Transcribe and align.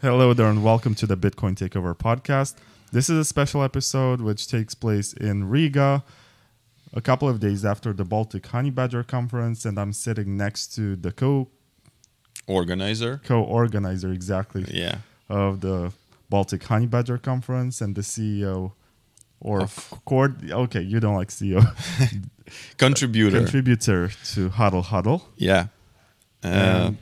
Hello 0.00 0.32
there, 0.32 0.46
and 0.48 0.62
welcome 0.64 0.94
to 0.96 1.06
the 1.06 1.16
Bitcoin 1.16 1.54
Takeover 1.54 1.94
podcast. 1.96 2.54
This 2.92 3.10
is 3.10 3.18
a 3.18 3.24
special 3.24 3.62
episode 3.62 4.20
which 4.20 4.48
takes 4.48 4.74
place 4.74 5.12
in 5.12 5.48
Riga 5.48 6.02
a 6.92 7.00
couple 7.00 7.28
of 7.28 7.38
days 7.40 7.64
after 7.64 7.92
the 7.92 8.04
Baltic 8.04 8.46
Honey 8.46 8.70
Badger 8.70 9.02
conference, 9.02 9.64
and 9.64 9.78
I'm 9.78 9.92
sitting 9.92 10.36
next 10.36 10.68
to 10.76 10.96
the 10.96 11.12
co 11.12 11.48
Organizer. 12.46 13.20
co-organizer 13.24 14.10
exactly 14.12 14.64
Yeah. 14.72 14.98
of 15.28 15.60
the 15.60 15.92
Baltic 16.30 16.64
Honey 16.64 16.86
Badger 16.86 17.18
conference 17.18 17.80
and 17.80 17.94
the 17.94 18.02
CEO 18.02 18.72
or 19.40 19.62
Of- 19.62 19.94
cord. 20.04 20.50
Okay, 20.50 20.80
you 20.80 20.98
don't 21.00 21.14
like 21.14 21.28
CEO, 21.30 21.62
Contributor. 22.78 23.38
contributor 23.38 24.08
to 24.32 24.48
Hodl 24.50 24.84
Hodl. 24.84 25.22
yeah. 25.36 25.66
Uh, 26.42 26.92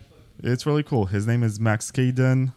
it's 0.42 0.66
really 0.66 0.82
cool. 0.82 1.06
His 1.06 1.26
name 1.28 1.44
is 1.44 1.60
Max 1.60 1.92
Keidun. 1.92 2.52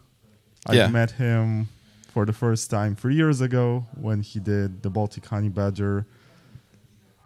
I 0.68 0.76
Yeah. 0.76 0.88
met 0.88 1.12
him 1.12 1.68
for 2.14 2.26
the 2.26 2.34
first 2.34 2.70
time 2.70 2.96
three 2.96 3.16
years 3.16 3.42
ago 3.42 3.86
when 3.96 4.22
he 4.22 4.40
did 4.40 4.84
the 4.84 4.90
Baltic 4.90 5.26
Honey 5.26 5.50
Badger 5.50 6.06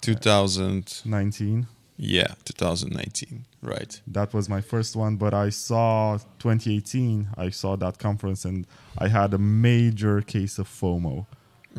2019. 0.02 1.68
Yeah, 1.98 2.34
2019. 2.44 3.46
Right. 3.62 4.02
That 4.06 4.34
was 4.34 4.50
my 4.50 4.62
first 4.62 4.96
one, 4.96 5.16
but 5.16 5.34
I 5.34 5.50
saw 5.50 6.18
2018. 6.40 7.30
I 7.38 7.50
saw 7.50 7.76
that 7.78 7.98
conference 7.98 8.46
and 8.46 8.68
I 8.98 9.08
had 9.08 9.34
a 9.34 9.38
major 9.38 10.22
case 10.22 10.60
of 10.60 10.68
FOMO. 10.68 11.26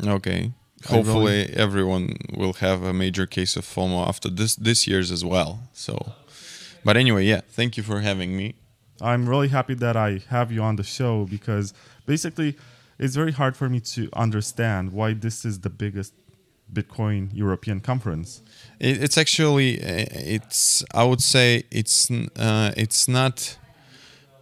Okay. 0.03 0.51
Hopefully, 0.85 1.49
everyone 1.55 2.17
will 2.35 2.53
have 2.53 2.83
a 2.83 2.93
major 2.93 3.25
case 3.25 3.55
of 3.57 3.65
FOMO 3.65 4.07
after 4.07 4.29
this 4.29 4.55
this 4.55 4.85
year's 4.87 5.11
as 5.11 5.23
well. 5.25 5.59
So, 5.73 6.13
but 6.83 6.97
anyway, 6.97 7.25
yeah. 7.25 7.41
Thank 7.49 7.77
you 7.77 7.83
for 7.83 8.01
having 8.01 8.35
me. 8.37 8.55
I'm 9.01 9.27
really 9.27 9.49
happy 9.49 9.73
that 9.75 9.95
I 9.95 10.21
have 10.29 10.51
you 10.51 10.61
on 10.61 10.75
the 10.75 10.83
show 10.83 11.25
because 11.25 11.73
basically 12.05 12.57
it's 12.99 13.15
very 13.15 13.31
hard 13.31 13.55
for 13.55 13.69
me 13.69 13.79
to 13.79 14.09
understand 14.13 14.91
why 14.91 15.13
this 15.13 15.45
is 15.45 15.59
the 15.59 15.69
biggest 15.69 16.13
Bitcoin 16.71 17.29
European 17.33 17.79
conference. 17.79 18.41
It, 18.79 19.01
it's 19.01 19.17
actually 19.17 19.81
uh, 19.81 20.05
it's 20.11 20.83
I 20.93 21.03
would 21.03 21.21
say 21.21 21.63
it's 21.71 22.11
uh, 22.11 22.71
it's 22.75 23.07
not 23.07 23.57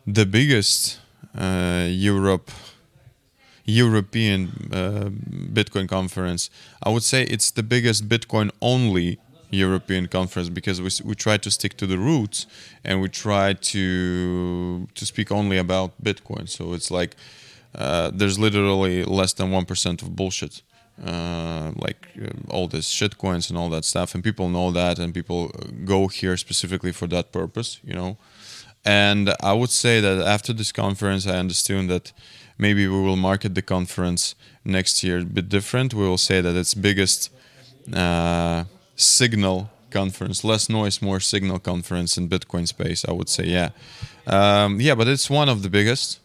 the 0.08 0.26
biggest 0.26 1.00
uh, 1.38 1.88
Europe 1.90 2.52
European 3.66 4.70
uh, 4.72 5.10
Bitcoin 5.54 5.88
conference. 5.88 6.50
I 6.84 6.90
would 6.90 7.04
say 7.04 7.24
it's 7.24 7.52
the 7.52 7.64
biggest 7.64 8.08
Bitcoin 8.08 8.52
only 8.62 9.20
European 9.56 10.08
conference 10.08 10.50
because 10.50 10.82
we, 10.82 10.90
we 11.10 11.16
try 11.16 11.38
to 11.38 11.50
stick 11.50 11.78
to 11.78 11.88
the 11.88 11.98
roots 11.98 12.48
and 12.84 13.02
we 13.02 13.10
try 13.10 13.54
to 13.54 14.88
to 14.94 15.06
speak 15.06 15.32
only 15.32 15.58
about 15.58 15.92
Bitcoin. 16.02 16.48
So 16.48 16.74
it's 16.74 16.92
like 16.92 17.16
uh, 17.78 18.12
there's 18.14 18.38
literally 18.38 19.04
less 19.04 19.34
than 19.34 19.52
one 19.52 19.66
percent 19.66 20.02
of 20.02 20.16
bullshit, 20.16 20.62
uh, 21.06 21.72
like 21.76 22.08
uh, 22.22 22.54
all 22.54 22.68
this 22.68 22.88
shit 22.88 23.18
coins 23.18 23.50
and 23.50 23.58
all 23.60 23.70
that 23.70 23.86
stuff, 23.86 24.16
and 24.16 24.24
people 24.24 24.50
know 24.50 24.72
that, 24.72 25.00
and 25.00 25.14
people 25.14 25.52
go 25.86 26.08
here 26.08 26.38
specifically 26.38 26.92
for 26.92 27.08
that 27.08 27.32
purpose, 27.32 27.80
you 27.84 27.94
know. 27.94 28.18
And 28.86 29.30
I 29.42 29.54
would 29.54 29.72
say 29.72 30.00
that 30.02 30.28
after 30.28 30.54
this 30.54 30.72
conference, 30.72 31.26
I 31.26 31.38
understood 31.40 31.88
that 31.90 32.14
maybe 32.58 32.88
we 32.88 33.02
will 33.02 33.16
market 33.16 33.56
the 33.56 33.62
conference 33.62 34.36
next 34.64 35.04
year 35.04 35.20
a 35.20 35.26
bit 35.26 35.50
different. 35.50 35.94
We 35.94 36.08
will 36.08 36.20
say 36.20 36.42
that 36.42 36.56
it's 36.56 36.76
biggest 36.76 37.32
uh, 37.94 38.66
signal 38.96 39.70
conference, 39.92 40.44
less 40.44 40.70
noise, 40.70 41.02
more 41.02 41.20
signal 41.20 41.60
conference 41.60 42.18
in 42.18 42.30
Bitcoin 42.30 42.68
space. 42.68 43.06
I 43.08 43.12
would 43.12 43.30
say, 43.30 43.46
yeah, 43.46 43.70
um, 44.28 44.82
yeah, 44.82 44.96
but 44.96 45.08
it's 45.08 45.30
one 45.30 45.50
of 45.50 45.62
the 45.64 45.70
biggest. 45.70 46.20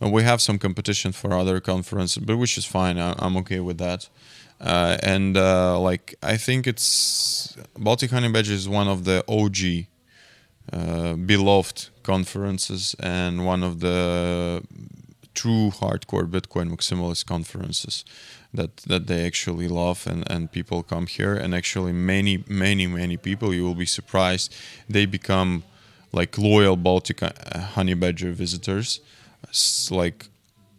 And 0.00 0.12
we 0.12 0.24
have 0.24 0.40
some 0.40 0.58
competition 0.58 1.12
for 1.12 1.32
other 1.32 1.60
conferences, 1.60 2.22
but 2.26 2.36
which 2.36 2.58
is 2.58 2.64
fine. 2.64 2.98
I, 2.98 3.14
I'm 3.18 3.36
okay 3.38 3.60
with 3.60 3.78
that. 3.78 4.08
Uh, 4.60 4.96
and 5.02 5.36
uh, 5.36 5.78
like 5.78 6.14
I 6.22 6.36
think 6.36 6.66
it's 6.66 7.56
Baltic 7.78 8.10
Honey 8.10 8.30
Badger 8.30 8.52
is 8.52 8.68
one 8.68 8.88
of 8.88 9.04
the 9.04 9.24
OG 9.28 9.58
uh, 10.72 11.14
beloved 11.14 11.88
conferences 12.02 12.94
and 13.00 13.44
one 13.44 13.62
of 13.64 13.80
the 13.80 14.62
true 15.34 15.70
hardcore 15.70 16.28
Bitcoin 16.28 16.70
maximalist 16.70 17.26
conferences 17.26 18.04
that 18.54 18.76
that 18.88 19.06
they 19.06 19.26
actually 19.26 19.68
love 19.68 20.06
and 20.06 20.30
and 20.30 20.50
people 20.52 20.82
come 20.82 21.06
here. 21.06 21.34
And 21.34 21.54
actually 21.54 21.92
many 21.92 22.44
many 22.48 22.86
many 22.86 23.16
people 23.16 23.54
you 23.54 23.64
will 23.64 23.74
be 23.74 23.86
surprised 23.86 24.54
they 24.88 25.06
become 25.06 25.62
like 26.12 26.36
loyal 26.38 26.76
Baltic 26.76 27.22
uh, 27.22 27.30
Honey 27.74 27.94
Badger 27.94 28.32
visitors. 28.32 29.00
It's 29.48 29.90
like 29.90 30.28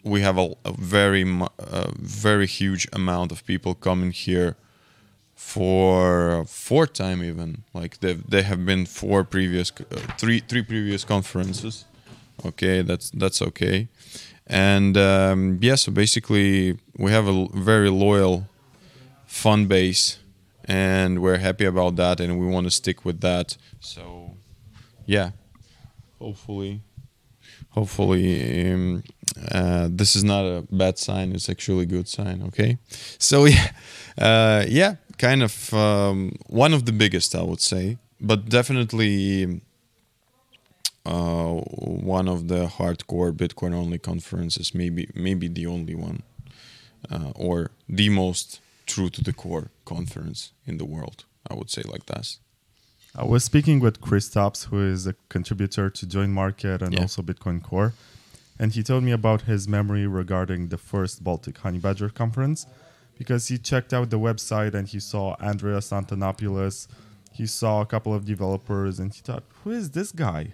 we 0.03 0.22
have 0.22 0.38
a, 0.38 0.56
a 0.66 0.73
very 0.73 1.23
a 1.59 1.91
very 1.97 2.47
huge 2.47 2.88
amount 2.94 3.31
of 3.31 3.45
people 3.45 3.73
coming 3.73 4.11
here 4.11 4.55
for 5.35 6.45
fourth 6.45 6.94
time 6.94 7.23
even. 7.23 7.63
Like 7.73 8.00
they 8.00 8.13
they 8.13 8.44
have 8.44 8.66
been 8.66 8.85
four 8.85 9.23
previous 9.23 9.72
uh, 9.72 9.95
three 10.17 10.40
three 10.40 10.63
previous 10.63 11.03
conferences. 11.03 11.85
Okay 12.45 12.81
that's 12.81 13.09
that's 13.11 13.41
okay 13.41 13.88
and 14.47 14.97
um, 14.97 15.57
yeah 15.61 15.75
so 15.75 15.91
basically 15.91 16.77
we 16.97 17.11
have 17.11 17.27
a 17.27 17.47
very 17.53 17.89
loyal 17.89 18.47
fan 19.33 19.65
base 19.65 20.19
and 20.65 21.21
we're 21.21 21.37
happy 21.37 21.65
about 21.65 21.95
that 21.95 22.19
and 22.19 22.39
we 22.39 22.47
want 22.47 22.65
to 22.65 22.71
stick 22.71 23.03
with 23.03 23.21
that. 23.21 23.57
So 23.79 24.37
yeah. 25.05 25.31
Hopefully. 26.19 26.81
Hopefully 27.69 28.71
um, 28.71 29.03
uh, 29.51 29.89
this 29.91 30.15
is 30.15 30.23
not 30.23 30.45
a 30.45 30.63
bad 30.71 30.97
sign 30.99 31.31
it's 31.33 31.49
actually 31.49 31.83
a 31.83 31.85
good 31.87 32.07
sign 32.07 32.43
okay? 32.43 32.77
So 33.17 33.45
yeah 33.55 33.71
uh, 34.17 34.65
yeah 34.67 34.95
kind 35.17 35.41
of 35.43 35.73
um, 35.73 36.33
one 36.47 36.73
of 36.73 36.85
the 36.85 36.91
biggest 36.91 37.35
i 37.35 37.41
would 37.41 37.61
say. 37.61 37.97
But 38.21 38.47
definitely 38.47 39.61
uh, 41.06 41.53
one 42.09 42.28
of 42.28 42.47
the 42.47 42.68
hardcore 42.68 43.31
bitcoin 43.31 43.74
only 43.74 43.97
conferences 43.97 44.74
maybe 44.74 45.09
maybe 45.16 45.47
the 45.47 45.66
only 45.66 45.96
one 45.96 46.24
uh, 47.12 47.31
or 47.36 47.72
the 47.90 48.09
most 48.09 48.59
true 48.86 49.09
to 49.09 49.22
the 49.24 49.34
core 49.34 49.69
conference 49.86 50.52
in 50.66 50.78
the 50.78 50.86
world 50.86 51.25
i 51.50 51.53
would 51.53 51.69
say 51.69 51.81
like 51.84 52.06
that 52.08 52.38
I 53.16 53.24
was 53.25 53.44
speaking 53.44 53.80
with 53.80 54.02
Kristaps, 54.02 54.69
who 54.69 54.82
is 54.84 55.05
a 55.05 55.14
contributor 55.29 55.88
to 55.88 56.05
JoinMarket 56.08 56.82
and 56.82 56.94
Yeah. 56.96 57.02
also 57.02 57.22
Bitcoin 57.22 57.61
Core. 57.61 57.94
And 58.58 58.72
he 58.73 58.82
told 58.82 59.03
me 59.03 59.11
about 59.11 59.41
his 59.44 59.67
memory 59.67 60.08
regarding 60.08 60.70
the 60.70 60.79
first 60.79 61.23
Baltic 61.23 61.59
Honey 61.59 61.78
Badger 61.78 62.09
conference 62.09 62.66
because 63.16 63.49
he 63.49 63.59
checked 63.59 63.94
out 63.94 64.09
the 64.09 64.17
website 64.17 64.73
and 64.73 64.88
he 64.88 64.99
saw 64.99 65.35
Andreas 65.40 65.91
Antonopoulos. 65.91 66.88
He 67.32 67.46
saw 67.46 67.82
a 67.82 67.85
couple 67.85 68.16
of 68.16 68.26
developers 68.26 68.99
and 68.99 69.14
he 69.14 69.22
thought, 69.22 69.44
who 69.64 69.70
is 69.70 69.91
this 69.91 70.11
guy? 70.11 70.53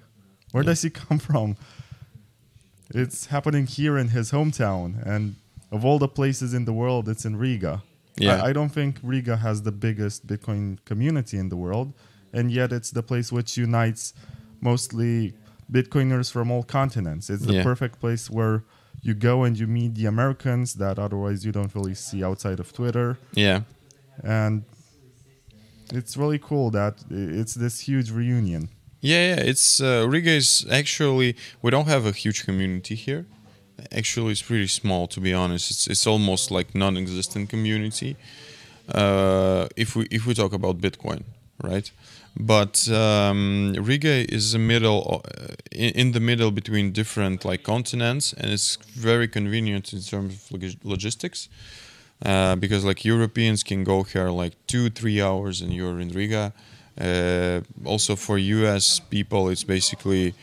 Where 0.52 0.64
does 0.64 0.82
he 0.82 0.90
come 0.90 1.20
from? 1.20 1.58
It's 2.94 3.28
happening 3.28 3.68
here 3.68 3.98
in 3.98 4.10
his 4.10 4.32
hometown. 4.32 5.06
And 5.06 5.36
of 5.72 5.86
all 5.86 6.00
the 6.00 6.08
places 6.08 6.54
in 6.54 6.66
the 6.66 6.74
world, 6.74 7.08
it's 7.08 7.26
in 7.26 7.36
Riga. 7.36 7.84
Yeah. 8.18 8.42
I, 8.44 8.50
I 8.50 8.54
don't 8.54 8.70
think 8.70 8.98
Riga 9.04 9.38
has 9.38 9.62
the 9.62 9.72
biggest 9.72 10.26
Bitcoin 10.28 10.78
community 10.86 11.38
in 11.38 11.50
the 11.50 11.56
world, 11.56 11.94
and 12.34 12.52
yet 12.52 12.74
it's 12.74 12.92
the 12.92 13.04
place 13.04 13.32
which 13.32 13.58
unites 13.58 14.14
mostly 14.60 15.34
Bitcoiners 15.72 16.32
from 16.32 16.50
all 16.52 16.64
continents. 16.64 17.30
It's 17.30 17.46
the 17.46 17.54
Yeah. 17.54 17.64
perfect 17.64 18.00
place 18.00 18.30
where 18.30 18.64
you 19.02 19.14
go 19.14 19.44
and 19.44 19.58
you 19.58 19.68
meet 19.68 19.96
the 19.96 20.08
Americans 20.08 20.74
that 20.76 21.00
otherwise 21.00 21.46
you 21.46 21.52
don't 21.54 21.74
really 21.76 21.94
see 21.96 22.24
outside 22.24 22.60
of 22.60 22.74
Twitter. 22.74 23.18
yeah 23.34 23.62
And 24.24 24.64
it's 25.94 26.18
really 26.18 26.40
cool 26.40 26.72
that 26.72 26.96
it's 27.10 27.54
this 27.54 27.82
huge 27.82 28.12
reunion. 28.12 28.70
Yeah, 29.02 29.36
yeah. 29.36 29.42
It's 29.42 29.80
uh, 29.82 30.06
Riga 30.10 30.32
is 30.32 30.66
actually 30.70 31.36
we 31.62 31.72
don't 31.72 31.88
have 31.88 32.06
a 32.06 32.12
huge 32.12 32.46
community 32.46 32.96
here. 32.96 33.26
Actually, 33.94 34.32
it's 34.34 34.42
pretty 34.42 34.68
small 34.68 35.08
to 35.08 35.22
be 35.22 35.34
honest. 35.34 35.72
It's 35.72 35.88
it's 35.88 36.06
almost 36.08 36.52
like 36.52 36.76
non-existent 36.76 37.50
community. 37.50 38.18
Uh, 38.94 39.68
if 39.78 39.96
we 39.96 40.08
if 40.12 40.26
we 40.26 40.34
talk 40.34 40.54
about 40.54 40.80
Bitcoin, 40.80 41.24
right? 41.64 41.90
But 42.38 42.90
um, 42.90 43.74
Riga 43.80 44.32
is 44.34 44.54
a 44.54 44.60
middle 44.60 45.22
uh, 45.26 45.56
in, 45.72 45.92
in 45.96 46.12
the 46.12 46.20
middle 46.20 46.52
between 46.52 46.92
different 46.92 47.46
like 47.46 47.64
continents, 47.64 48.34
and 48.34 48.52
it's 48.52 48.78
very 48.94 49.28
convenient 49.28 49.94
in 49.94 50.02
terms 50.02 50.34
of 50.36 50.52
log- 50.52 50.84
logistics. 50.84 51.50
Uh, 52.26 52.56
because 52.58 52.84
like 52.84 53.06
Europeans 53.06 53.64
can 53.64 53.86
go 53.86 54.04
here 54.04 54.30
like 54.30 54.54
two 54.68 54.90
three 54.90 55.22
hours 55.22 55.62
and 55.62 55.74
you're 55.74 56.00
in 56.02 56.10
Riga. 56.10 56.54
Uh, 57.00 57.62
also 57.86 58.16
for 58.16 58.38
US 58.38 59.00
people, 59.00 59.50
it's 59.50 59.64
basically 59.64 60.34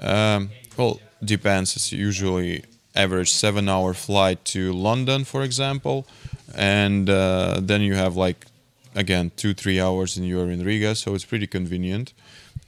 um, 0.00 0.50
well 0.76 1.00
depends. 1.24 1.76
It's 1.76 1.92
usually 1.92 2.64
average 2.94 3.30
seven 3.30 3.68
hour 3.68 3.94
flight 3.94 4.44
to 4.44 4.72
London, 4.72 5.24
for 5.24 5.42
example, 5.42 6.06
and 6.54 7.08
uh, 7.08 7.60
then 7.62 7.80
you 7.82 7.94
have 7.94 8.16
like 8.16 8.46
again 8.94 9.30
two 9.36 9.54
three 9.54 9.80
hours 9.80 10.16
and 10.16 10.26
you're 10.26 10.50
in 10.50 10.64
Riga, 10.64 10.94
so 10.94 11.14
it's 11.14 11.24
pretty 11.24 11.46
convenient. 11.46 12.12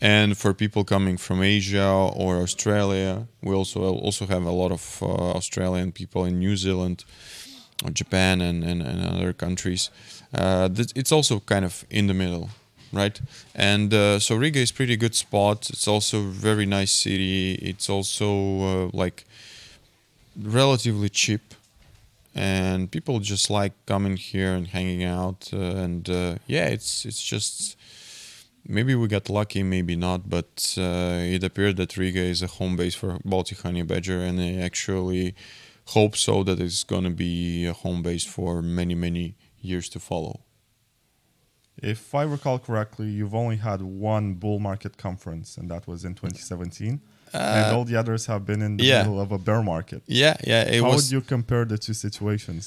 and 0.01 0.37
for 0.37 0.53
people 0.53 0.85
coming 0.85 1.17
from 1.17 1.43
Asia 1.43 1.87
or 2.15 2.43
Australia, 2.43 3.27
we 3.43 3.55
also 3.55 3.81
also 3.81 4.27
have 4.27 4.45
a 4.45 4.51
lot 4.51 4.73
of 4.73 5.03
uh, 5.03 5.07
Australian 5.37 5.93
people 5.93 6.25
in 6.25 6.39
New 6.39 6.57
Zealand, 6.57 7.05
or 7.85 7.91
Japan, 7.91 8.41
and, 8.41 8.65
and, 8.65 8.83
and 8.83 9.07
other 9.07 9.33
countries. 9.33 9.91
Uh, 10.33 10.69
it's 10.97 11.13
also 11.13 11.41
kind 11.41 11.65
of 11.65 11.85
in 11.91 12.07
the 12.07 12.15
middle, 12.15 12.51
right? 12.95 13.21
And 13.55 13.93
uh, 13.93 14.19
so 14.19 14.37
Riga 14.37 14.61
is 14.61 14.73
pretty 14.73 14.97
good 14.97 15.15
spot. 15.15 15.71
It's 15.71 15.89
also 15.89 16.23
very 16.23 16.67
nice 16.67 16.93
city. 16.93 17.55
It's 17.55 17.89
also 17.91 18.87
uh, 18.87 18.91
like 18.93 19.25
relatively 20.37 21.09
cheap 21.09 21.55
and 22.35 22.91
people 22.91 23.21
just 23.21 23.49
like 23.49 23.73
coming 23.87 24.17
here 24.17 24.53
and 24.55 24.69
hanging 24.69 25.05
out 25.05 25.51
uh, 25.53 25.57
and 25.57 26.11
uh, 26.11 26.35
yeah 26.47 26.67
it's 26.67 27.05
it's 27.05 27.23
just 27.23 27.77
maybe 28.67 28.95
we 28.95 29.07
got 29.07 29.31
lucky 29.31 29.63
maybe 29.63 29.95
not 29.95 30.29
but 30.29 30.75
uh, 30.79 31.19
it 31.21 31.45
appeared 31.45 31.77
that 31.77 31.97
riga 31.97 32.21
is 32.21 32.43
a 32.43 32.47
home 32.47 32.77
base 32.77 32.95
for 32.95 33.19
baltic 33.25 33.61
honey 33.61 33.83
badger 33.83 34.21
and 34.21 34.41
i 34.41 34.55
actually 34.55 35.35
hope 35.89 36.17
so 36.17 36.43
that 36.43 36.59
it's 36.59 36.83
going 36.83 37.05
to 37.05 37.11
be 37.11 37.67
a 37.67 37.73
home 37.73 38.03
base 38.03 38.25
for 38.25 38.61
many 38.63 38.95
many 38.95 39.35
years 39.61 39.89
to 39.89 40.01
follow 40.01 40.41
If 41.93 42.15
I 42.15 42.23
recall 42.37 42.59
correctly, 42.59 43.09
you've 43.17 43.35
only 43.35 43.57
had 43.69 43.81
one 43.83 44.27
bull 44.43 44.59
market 44.59 44.97
conference, 44.97 45.49
and 45.59 45.67
that 45.73 45.83
was 45.87 46.05
in 46.05 46.15
2017. 46.15 47.01
and 47.35 47.67
all 47.77 47.85
the 47.85 47.97
others 48.03 48.27
have 48.27 48.43
been 48.51 48.63
in 48.63 48.77
the 48.77 48.85
Uh, 48.85 48.87
yeah. 48.93 48.99
middle 49.03 49.21
of 49.21 49.31
a 49.33 49.39
bear 49.47 49.63
market. 49.75 50.03
yeah 50.07 50.37
yeah 50.53 50.63
it 50.75 50.81
How 50.83 50.91
was 50.91 50.97
would 50.97 51.11
you 51.17 51.21
compare 51.35 51.65
the 51.73 51.79
two 51.87 51.95
situations? 52.07 52.63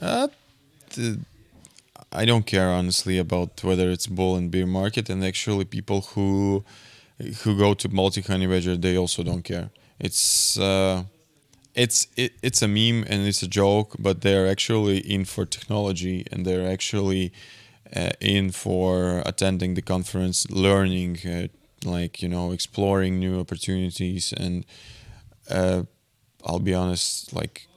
Uh, 0.00 0.28
the, 0.94 1.18
I 2.22 2.24
don't 2.30 2.46
care 2.54 2.70
honestly 2.80 3.16
about 3.26 3.50
whether 3.68 3.86
it's 3.94 4.06
bull 4.18 4.34
and 4.38 4.50
bear 4.50 4.66
market, 4.66 5.04
and 5.10 5.18
actually 5.32 5.64
people 5.78 6.00
who 6.14 6.28
who 7.44 7.50
go 7.64 7.74
to 7.74 7.86
baltic 7.88 8.26
honey 8.32 8.46
badger 8.52 8.76
they 8.86 8.96
also 8.96 9.22
don't 9.22 9.44
care. 9.52 9.68
It's 10.06 10.56
uh, 10.70 10.96
it's 11.74 11.98
it, 12.22 12.32
it's 12.46 12.60
a 12.62 12.68
meme 12.68 13.00
and 13.10 13.18
it's 13.30 13.42
a 13.48 13.50
joke, 13.62 13.90
but 14.06 14.14
they're 14.24 14.48
actually 14.54 14.98
in 15.14 15.24
for 15.26 15.44
technology 15.56 16.18
and 16.32 16.38
they're 16.46 16.68
actually 16.76 17.24
uh, 17.94 18.10
in 18.20 18.50
for 18.50 19.22
attending 19.24 19.74
the 19.74 19.82
conference, 19.82 20.50
learning, 20.50 21.18
uh, 21.26 21.48
like 21.84 22.22
you 22.22 22.28
know, 22.28 22.52
exploring 22.52 23.18
new 23.18 23.40
opportunities, 23.40 24.32
and 24.32 24.64
uh, 25.50 25.82
I'll 26.44 26.58
be 26.58 26.74
honest, 26.74 27.32
like 27.32 27.68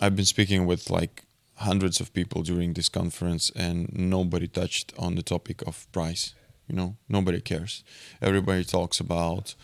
I've 0.00 0.16
been 0.16 0.24
speaking 0.24 0.66
with 0.66 0.90
like 0.90 1.24
hundreds 1.56 2.00
of 2.00 2.12
people 2.12 2.42
during 2.42 2.72
this 2.74 2.88
conference, 2.88 3.50
and 3.54 3.92
nobody 3.92 4.48
touched 4.48 4.92
on 4.98 5.14
the 5.14 5.22
topic 5.22 5.62
of 5.66 5.90
price. 5.92 6.34
You 6.68 6.76
know, 6.76 6.96
nobody 7.08 7.40
cares. 7.40 7.82
Everybody 8.22 8.64
talks 8.64 9.00
about 9.00 9.54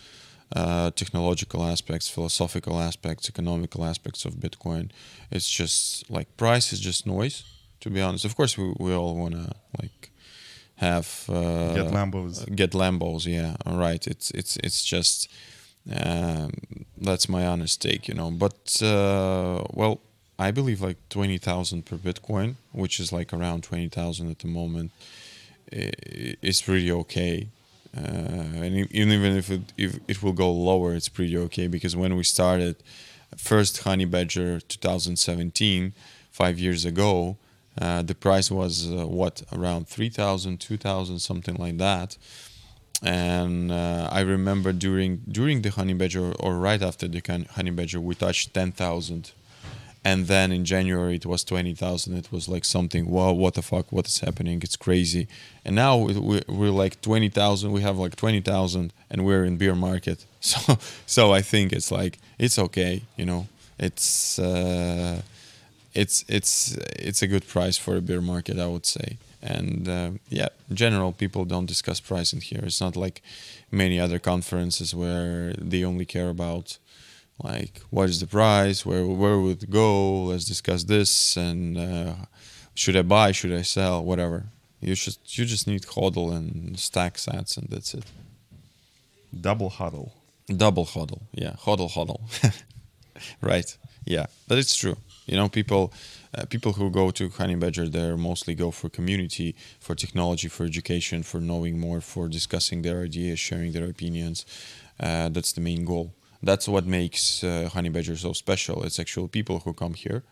uh, 0.54 0.90
technological 0.90 1.64
aspects, 1.64 2.08
philosophical 2.08 2.78
aspects, 2.78 3.28
economical 3.28 3.84
aspects 3.84 4.24
of 4.24 4.34
Bitcoin. 4.34 4.90
It's 5.30 5.48
just 5.48 6.10
like 6.10 6.36
price 6.36 6.72
is 6.72 6.80
just 6.80 7.06
noise. 7.06 7.44
To 7.86 7.90
be 7.92 8.02
honest, 8.02 8.24
of 8.24 8.34
course, 8.34 8.58
we, 8.58 8.74
we 8.80 8.92
all 8.92 9.14
wanna 9.14 9.52
like 9.80 10.10
have 10.74 11.24
uh, 11.28 11.72
Get 11.74 11.92
Lambos. 11.92 12.56
get 12.56 12.72
Lambos. 12.72 13.26
Yeah, 13.26 13.54
all 13.64 13.76
right. 13.78 14.04
It's 14.08 14.32
it's 14.32 14.56
it's 14.56 14.84
just 14.84 15.30
um, 15.94 16.50
that's 16.98 17.28
my 17.28 17.46
honest 17.46 17.80
take, 17.80 18.08
you 18.08 18.14
know. 18.14 18.32
But 18.32 18.82
uh, 18.82 19.62
well, 19.72 20.00
I 20.36 20.50
believe 20.50 20.80
like 20.80 20.96
twenty 21.10 21.38
thousand 21.38 21.86
per 21.86 21.96
Bitcoin, 21.96 22.56
which 22.72 22.98
is 22.98 23.12
like 23.12 23.32
around 23.32 23.62
twenty 23.62 23.88
thousand 23.88 24.32
at 24.32 24.40
the 24.40 24.48
moment, 24.48 24.90
is 25.70 26.60
pretty 26.62 26.90
okay. 26.90 27.46
Uh, 27.96 28.64
and 28.64 28.74
even 28.92 29.12
even 29.12 29.36
if 29.36 29.48
it, 29.48 29.72
if 29.76 30.00
it 30.08 30.24
will 30.24 30.32
go 30.32 30.50
lower, 30.50 30.92
it's 30.92 31.08
pretty 31.08 31.38
okay 31.38 31.68
because 31.68 31.94
when 31.94 32.16
we 32.16 32.24
started 32.24 32.74
first 33.36 33.84
Honey 33.84 34.06
Badger 34.06 34.58
2017, 34.58 35.92
five 36.32 36.58
years 36.58 36.84
ago, 36.84 37.36
uh, 37.80 38.02
the 38.02 38.14
price 38.14 38.50
was 38.50 38.90
uh, 38.90 39.06
what 39.06 39.42
around 39.52 39.88
3,000, 39.88 40.58
2,000, 40.58 41.18
something 41.18 41.56
like 41.56 41.78
that. 41.78 42.16
And 43.02 43.70
uh, 43.70 44.08
I 44.10 44.20
remember 44.20 44.72
during 44.72 45.18
during 45.30 45.60
the 45.62 45.70
Honey 45.70 45.92
Badger 45.92 46.32
or 46.40 46.56
right 46.56 46.80
after 46.80 47.06
the 47.06 47.20
Honey 47.54 47.70
Badger, 47.70 48.00
we 48.00 48.14
touched 48.14 48.54
10,000 48.54 49.32
and 50.02 50.28
then 50.28 50.52
in 50.52 50.64
January 50.64 51.16
it 51.16 51.26
was 51.26 51.42
20,000 51.44 52.16
it 52.16 52.30
was 52.30 52.48
like 52.48 52.64
something 52.64 53.10
wow 53.10 53.32
what 53.32 53.54
the 53.54 53.62
fuck? 53.62 53.90
What 53.92 54.06
is 54.06 54.20
happening? 54.20 54.60
It's 54.62 54.76
crazy. 54.76 55.26
And 55.64 55.74
now 55.76 55.96
we- 55.98 56.14
we- 56.18 56.42
we're 56.48 56.70
like 56.70 57.00
20,000 57.02 57.70
we 57.72 57.82
have 57.82 57.98
like 57.98 58.16
20,000 58.16 58.92
and 59.10 59.24
we're 59.26 59.44
in 59.44 59.56
beer 59.58 59.74
market. 59.74 60.24
So 60.40 60.78
so 61.06 61.32
I 61.34 61.42
think 61.42 61.72
it's 61.72 61.90
like 61.90 62.18
it's 62.38 62.58
okay 62.58 63.02
you 63.18 63.26
know? 63.26 63.46
It's 63.78 64.38
uh, 64.38 65.20
it's 65.96 66.24
it's 66.28 66.76
it's 67.08 67.22
a 67.22 67.26
good 67.26 67.46
price 67.48 67.78
for 67.78 67.96
a 67.96 68.02
beer 68.02 68.20
market 68.20 68.58
I 68.58 68.66
would 68.66 68.86
say. 68.86 69.18
And 69.42 69.88
uh, 69.88 70.10
yeah 70.28 70.48
in 70.70 70.76
general 70.76 71.12
people 71.12 71.44
don't 71.44 71.66
discuss 71.66 72.00
price 72.00 72.32
in 72.32 72.40
here. 72.40 72.62
It's 72.64 72.80
not 72.80 72.96
like 72.96 73.22
many 73.70 73.98
other 73.98 74.18
conferences 74.18 74.94
where 74.94 75.54
they 75.58 75.84
only 75.84 76.04
care 76.04 76.28
about 76.28 76.78
like 77.42 77.80
what 77.90 78.08
is 78.08 78.20
the 78.20 78.26
price 78.26 78.86
where 78.86 79.04
where 79.06 79.38
would 79.38 79.62
it 79.62 79.70
go 79.70 80.24
let's 80.24 80.46
discuss 80.46 80.84
this 80.84 81.36
and 81.36 81.76
uh, 81.76 82.14
should 82.74 82.96
i 82.96 83.02
buy 83.02 83.32
should 83.32 83.52
i 83.52 83.62
sell 83.62 84.04
whatever. 84.04 84.44
You 84.80 84.94
just 84.94 85.20
you 85.38 85.44
just 85.46 85.66
need 85.66 85.82
hodl 85.94 86.26
and 86.36 86.78
stack 86.78 87.14
sats 87.14 87.56
and 87.56 87.68
that's 87.70 87.94
it. 87.94 88.04
Double 89.48 89.70
huddle. 89.70 90.12
double 90.64 90.86
hodl 90.94 91.22
yeah. 91.32 91.54
Hodl 91.64 91.90
hodl. 91.96 92.20
Right 93.40 93.78
yeah. 94.04 94.26
But 94.46 94.58
it's 94.58 94.76
true 94.76 94.96
you 95.26 95.36
know 95.36 95.48
people 95.48 95.92
uh, 96.34 96.44
people 96.46 96.72
who 96.72 96.90
go 96.90 97.10
to 97.10 97.28
honey 97.30 97.56
badger 97.56 97.88
they 97.88 98.14
mostly 98.14 98.54
go 98.54 98.70
for 98.70 98.88
community 98.88 99.54
for 99.80 99.94
technology 99.94 100.48
for 100.48 100.64
education 100.64 101.22
for 101.22 101.40
knowing 101.40 101.78
more 101.78 102.00
for 102.00 102.28
discussing 102.28 102.82
their 102.82 103.02
ideas 103.02 103.38
sharing 103.38 103.72
their 103.72 103.88
opinions. 103.88 104.46
Uh, 104.98 105.28
that's 105.28 105.52
the 105.52 105.60
main 105.60 105.84
goal. 105.84 106.14
That's 106.42 106.66
what 106.68 106.86
makes 106.86 107.44
uh, 107.44 107.68
honey 107.72 107.90
badger 107.90 108.16
so 108.16 108.32
special. 108.32 108.82
It's 108.84 108.98
actual 108.98 109.28
people 109.28 109.60
who 109.60 109.74
come 109.74 109.94
here 109.94 110.22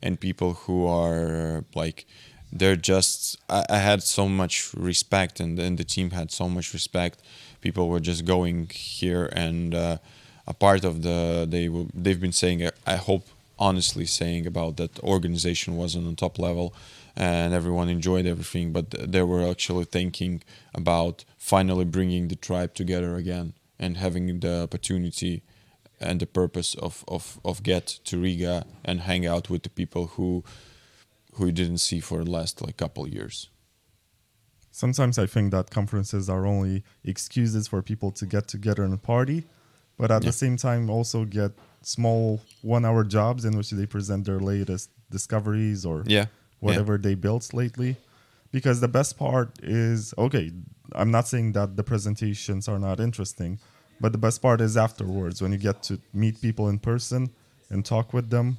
and 0.00 0.20
people 0.20 0.54
who 0.54 0.86
are 0.86 1.58
uh, 1.58 1.60
like 1.74 2.06
they're 2.52 2.76
just 2.76 3.38
I, 3.48 3.64
I 3.68 3.78
had 3.78 4.02
so 4.02 4.28
much 4.28 4.74
respect 4.74 5.40
and, 5.40 5.58
and 5.58 5.78
the 5.78 5.84
team 5.84 6.10
had 6.10 6.30
so 6.30 6.48
much 6.48 6.72
respect. 6.72 7.20
People 7.60 7.88
were 7.88 8.00
just 8.00 8.24
going 8.24 8.68
here 8.72 9.26
and 9.32 9.74
uh, 9.74 9.96
a 10.46 10.54
part 10.54 10.84
of 10.84 11.02
the 11.02 11.46
they 11.48 11.68
will 11.68 11.88
they've 11.94 12.20
been 12.20 12.32
saying 12.32 12.68
i 12.86 12.96
hope 12.96 13.28
honestly 13.68 14.06
saying 14.20 14.44
about 14.52 14.72
that 14.80 14.92
organization 15.14 15.70
wasn't 15.82 16.06
on 16.08 16.14
top 16.16 16.36
level 16.48 16.66
and 17.14 17.48
everyone 17.60 17.88
enjoyed 17.98 18.26
everything 18.34 18.66
but 18.76 18.86
they 19.14 19.24
were 19.32 19.44
actually 19.52 19.86
thinking 19.98 20.34
about 20.74 21.24
finally 21.54 21.84
bringing 21.96 22.24
the 22.28 22.36
tribe 22.48 22.72
together 22.80 23.12
again 23.22 23.48
and 23.82 23.96
having 24.04 24.24
the 24.40 24.54
opportunity 24.66 25.34
and 26.00 26.18
the 26.20 26.26
purpose 26.40 26.70
of, 26.86 27.04
of, 27.16 27.24
of 27.44 27.62
get 27.62 27.86
to 28.08 28.14
Riga 28.24 28.56
and 28.84 28.96
hang 29.10 29.22
out 29.32 29.44
with 29.52 29.62
the 29.62 29.70
people 29.80 30.04
who 30.14 30.28
who 31.36 31.46
you 31.46 31.52
didn't 31.52 31.78
see 31.88 32.00
for 32.08 32.18
the 32.24 32.30
last 32.38 32.54
like 32.64 32.76
couple 32.76 33.08
years. 33.08 33.36
Sometimes 34.70 35.18
I 35.18 35.26
think 35.26 35.50
that 35.52 35.70
conferences 35.70 36.28
are 36.28 36.44
only 36.46 36.82
excuses 37.04 37.68
for 37.68 37.80
people 37.82 38.10
to 38.12 38.26
get 38.26 38.44
together 38.48 38.84
and 38.84 39.00
party, 39.02 39.44
but 39.98 40.10
at 40.10 40.22
Yeah. 40.22 40.28
the 40.30 40.32
same 40.32 40.56
time 40.56 40.90
also 40.90 41.24
get 41.24 41.52
small 41.82 42.40
one-hour 42.62 43.04
jobs 43.04 43.44
in 43.44 43.56
which 43.56 43.70
they 43.70 43.86
present 43.86 44.24
their 44.26 44.40
latest 44.40 44.90
discoveries 45.10 45.84
or 45.84 46.04
Yeah. 46.06 46.26
whatever 46.60 46.96
they 46.98 47.14
built 47.14 47.52
lately. 47.52 47.96
Because 48.52 48.80
the 48.80 48.88
best 48.88 49.18
part 49.18 49.48
is 49.62 50.12
okay, 50.18 50.52
I'm 50.94 51.10
not 51.10 51.26
saying 51.28 51.52
that 51.52 51.76
the 51.76 51.82
presentations 51.82 52.68
are 52.68 52.78
not 52.78 53.00
interesting, 53.00 53.58
but 54.00 54.12
the 54.12 54.18
best 54.18 54.42
part 54.42 54.60
is 54.60 54.76
afterwards 54.76 55.40
when 55.40 55.52
you 55.52 55.58
get 55.58 55.82
to 55.84 55.98
meet 56.12 56.40
people 56.42 56.68
in 56.68 56.78
person 56.78 57.30
and 57.70 57.84
talk 57.84 58.12
with 58.12 58.28
them 58.30 58.58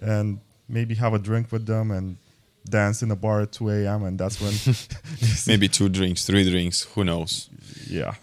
and 0.00 0.40
maybe 0.68 0.94
have 0.96 1.14
a 1.14 1.18
drink 1.18 1.52
with 1.52 1.66
them 1.66 1.90
and 1.90 2.16
dance 2.68 3.02
in 3.02 3.10
a 3.10 3.16
bar 3.16 3.42
at 3.42 3.52
2 3.52 3.70
a.m. 3.70 4.02
And 4.04 4.18
that's 4.18 4.40
when, 4.40 4.54
Maybe 5.46 5.68
two 5.68 5.88
drinks, 5.88 6.24
three 6.24 6.48
drinks, 6.50 6.82
who 6.94 7.04
knows? 7.04 7.48
yeah, 7.88 8.14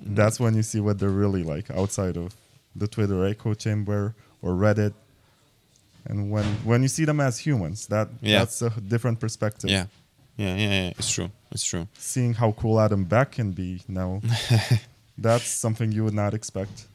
that's 0.00 0.38
when 0.40 0.54
you 0.54 0.62
see 0.62 0.80
what 0.80 0.98
they're 0.98 1.08
really 1.24 1.42
like 1.42 1.70
outside 1.70 2.16
of 2.16 2.34
the 2.76 2.86
Twitter 2.88 3.24
echo 3.26 3.54
chamber 3.54 4.14
or 4.42 4.52
Reddit. 4.52 4.92
And 6.06 6.30
when 6.30 6.44
when 6.64 6.82
you 6.82 6.88
see 6.88 7.04
them 7.06 7.20
as 7.20 7.38
humans, 7.38 7.86
that 7.86 8.08
Yeah. 8.20 8.40
that's 8.40 8.60
a 8.62 8.70
different 8.70 9.20
perspective. 9.20 9.70
Yeah. 9.70 9.86
Yeah, 10.36 10.56
yeah, 10.56 10.70
yeah. 10.70 10.92
It's 10.98 11.10
true. 11.12 11.30
It's 11.52 11.64
true. 11.64 11.86
seeing 11.98 12.34
how 12.34 12.52
cool 12.52 12.80
Adam 12.80 13.04
Back 13.04 13.32
can 13.32 13.52
be 13.52 13.82
now, 13.86 14.20
that's 15.18 15.46
something 15.46 15.92
you 15.92 16.02
would 16.04 16.14
not 16.14 16.34
expect. 16.34 16.86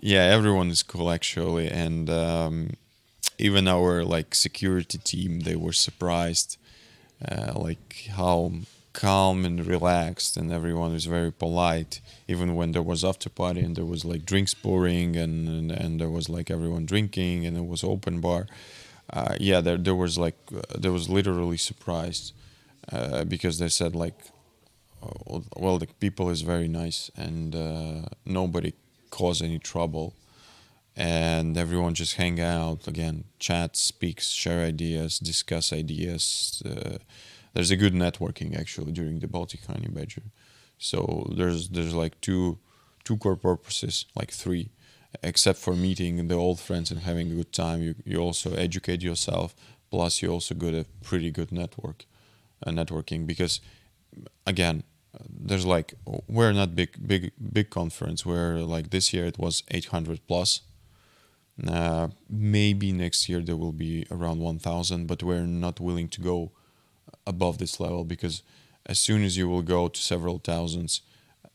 Yeah, 0.00 0.22
everyone 0.24 0.70
is 0.70 0.82
cool 0.82 1.10
actually, 1.10 1.68
and 1.68 2.08
um, 2.08 2.70
even 3.38 3.68
our 3.68 4.04
like 4.04 4.34
security 4.34 4.96
team, 4.98 5.40
they 5.40 5.54
were 5.56 5.74
surprised, 5.74 6.56
uh, 7.22 7.52
like 7.54 8.06
how 8.16 8.52
calm 8.98 9.44
and 9.44 9.64
relaxed, 9.64 10.36
and 10.36 10.50
everyone 10.52 10.92
was 10.92 11.06
very 11.06 11.30
polite. 11.30 12.00
Even 12.26 12.56
when 12.56 12.72
there 12.72 12.82
was 12.82 13.04
after 13.04 13.30
party 13.30 13.60
and 13.60 13.76
there 13.76 13.90
was 13.94 14.04
like 14.04 14.24
drinks 14.26 14.54
pouring 14.54 15.16
and 15.16 15.48
and, 15.48 15.70
and 15.70 16.00
there 16.00 16.10
was 16.10 16.28
like 16.28 16.50
everyone 16.50 16.84
drinking 16.84 17.46
and 17.46 17.56
it 17.56 17.66
was 17.72 17.84
open 17.84 18.20
bar. 18.20 18.42
Uh, 19.16 19.34
yeah, 19.38 19.60
there 19.66 19.78
there 19.86 19.94
was 20.04 20.18
like 20.18 20.38
uh, 20.52 20.62
there 20.82 20.94
was 20.98 21.08
literally 21.08 21.60
surprised 21.70 22.32
uh, 22.92 23.22
because 23.34 23.60
they 23.60 23.68
said 23.68 23.94
like, 23.94 24.18
uh, 25.02 25.40
well, 25.62 25.78
the 25.78 25.86
people 26.04 26.28
is 26.28 26.42
very 26.42 26.68
nice 26.82 27.00
and 27.16 27.54
uh, 27.54 28.02
nobody 28.26 28.72
cause 29.10 29.40
any 29.40 29.60
trouble 29.60 30.12
and 30.96 31.56
everyone 31.56 31.94
just 31.94 32.16
hang 32.16 32.38
out 32.40 32.86
again 32.88 33.24
chat 33.38 33.76
speaks 33.76 34.26
share 34.42 34.62
ideas 34.72 35.18
discuss 35.20 35.72
ideas 35.72 36.62
uh, 36.66 36.98
there's 37.58 37.72
a 37.72 37.76
good 37.76 37.92
networking 37.92 38.56
actually 38.56 38.92
during 38.92 39.18
the 39.18 39.26
baltic 39.26 39.64
honey 39.66 39.88
badger. 39.90 40.22
So 40.78 41.26
there's 41.36 41.70
there's 41.70 41.92
like 41.92 42.20
two 42.20 42.58
two 43.02 43.16
core 43.16 43.34
purposes 43.34 44.06
like 44.14 44.30
three. 44.30 44.70
Except 45.24 45.58
for 45.58 45.74
meeting 45.74 46.28
the 46.28 46.36
old 46.36 46.60
friends 46.60 46.92
and 46.92 47.00
having 47.00 47.32
a 47.32 47.34
good 47.34 47.52
time 47.52 47.82
you, 47.82 47.96
you 48.04 48.18
also 48.18 48.54
educate 48.54 49.02
yourself 49.02 49.56
plus 49.90 50.22
you 50.22 50.28
also 50.30 50.54
got 50.54 50.72
a 50.72 50.86
pretty 51.02 51.32
good 51.32 51.50
network 51.50 52.04
uh, 52.64 52.70
networking. 52.70 53.26
Because 53.26 53.60
again 54.46 54.84
there's 55.28 55.66
like 55.66 55.94
we're 56.28 56.52
not 56.52 56.76
big 56.76 56.90
big 57.04 57.32
big 57.52 57.70
conference. 57.70 58.24
Where 58.24 58.58
like 58.58 58.90
this 58.90 59.12
year 59.12 59.26
it 59.26 59.36
was 59.36 59.64
800 59.68 60.20
plus. 60.28 60.60
Uh, 61.66 62.06
maybe 62.30 62.92
next 62.92 63.28
year 63.28 63.40
there 63.40 63.56
will 63.56 63.72
be 63.72 64.06
around 64.12 64.38
1000 64.38 65.08
but 65.08 65.24
we're 65.24 65.44
not 65.44 65.80
willing 65.80 66.08
to 66.08 66.20
go 66.20 66.52
above 67.28 67.58
this 67.58 67.78
level 67.78 68.04
because 68.04 68.42
as 68.86 68.98
soon 68.98 69.22
as 69.22 69.36
you 69.36 69.48
will 69.48 69.62
go 69.62 69.88
to 69.88 70.00
several 70.00 70.38
thousands 70.38 71.02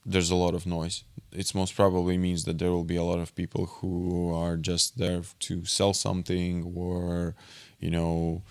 there's 0.06 0.30
a 0.30 0.34
lot 0.34 0.54
of 0.54 0.66
noise. 0.66 1.04
It 1.32 1.54
most 1.54 1.74
probably 1.74 2.18
means 2.18 2.44
that 2.44 2.58
there 2.58 2.70
will 2.70 2.84
be 2.84 2.96
a 2.96 3.02
lot 3.02 3.18
of 3.18 3.34
people 3.34 3.66
who 3.66 4.32
are 4.34 4.56
just 4.56 4.98
there 4.98 5.22
to 5.40 5.64
sell 5.64 5.94
something 5.94 6.72
or 6.76 7.34
you 7.80 7.90
know 7.90 8.42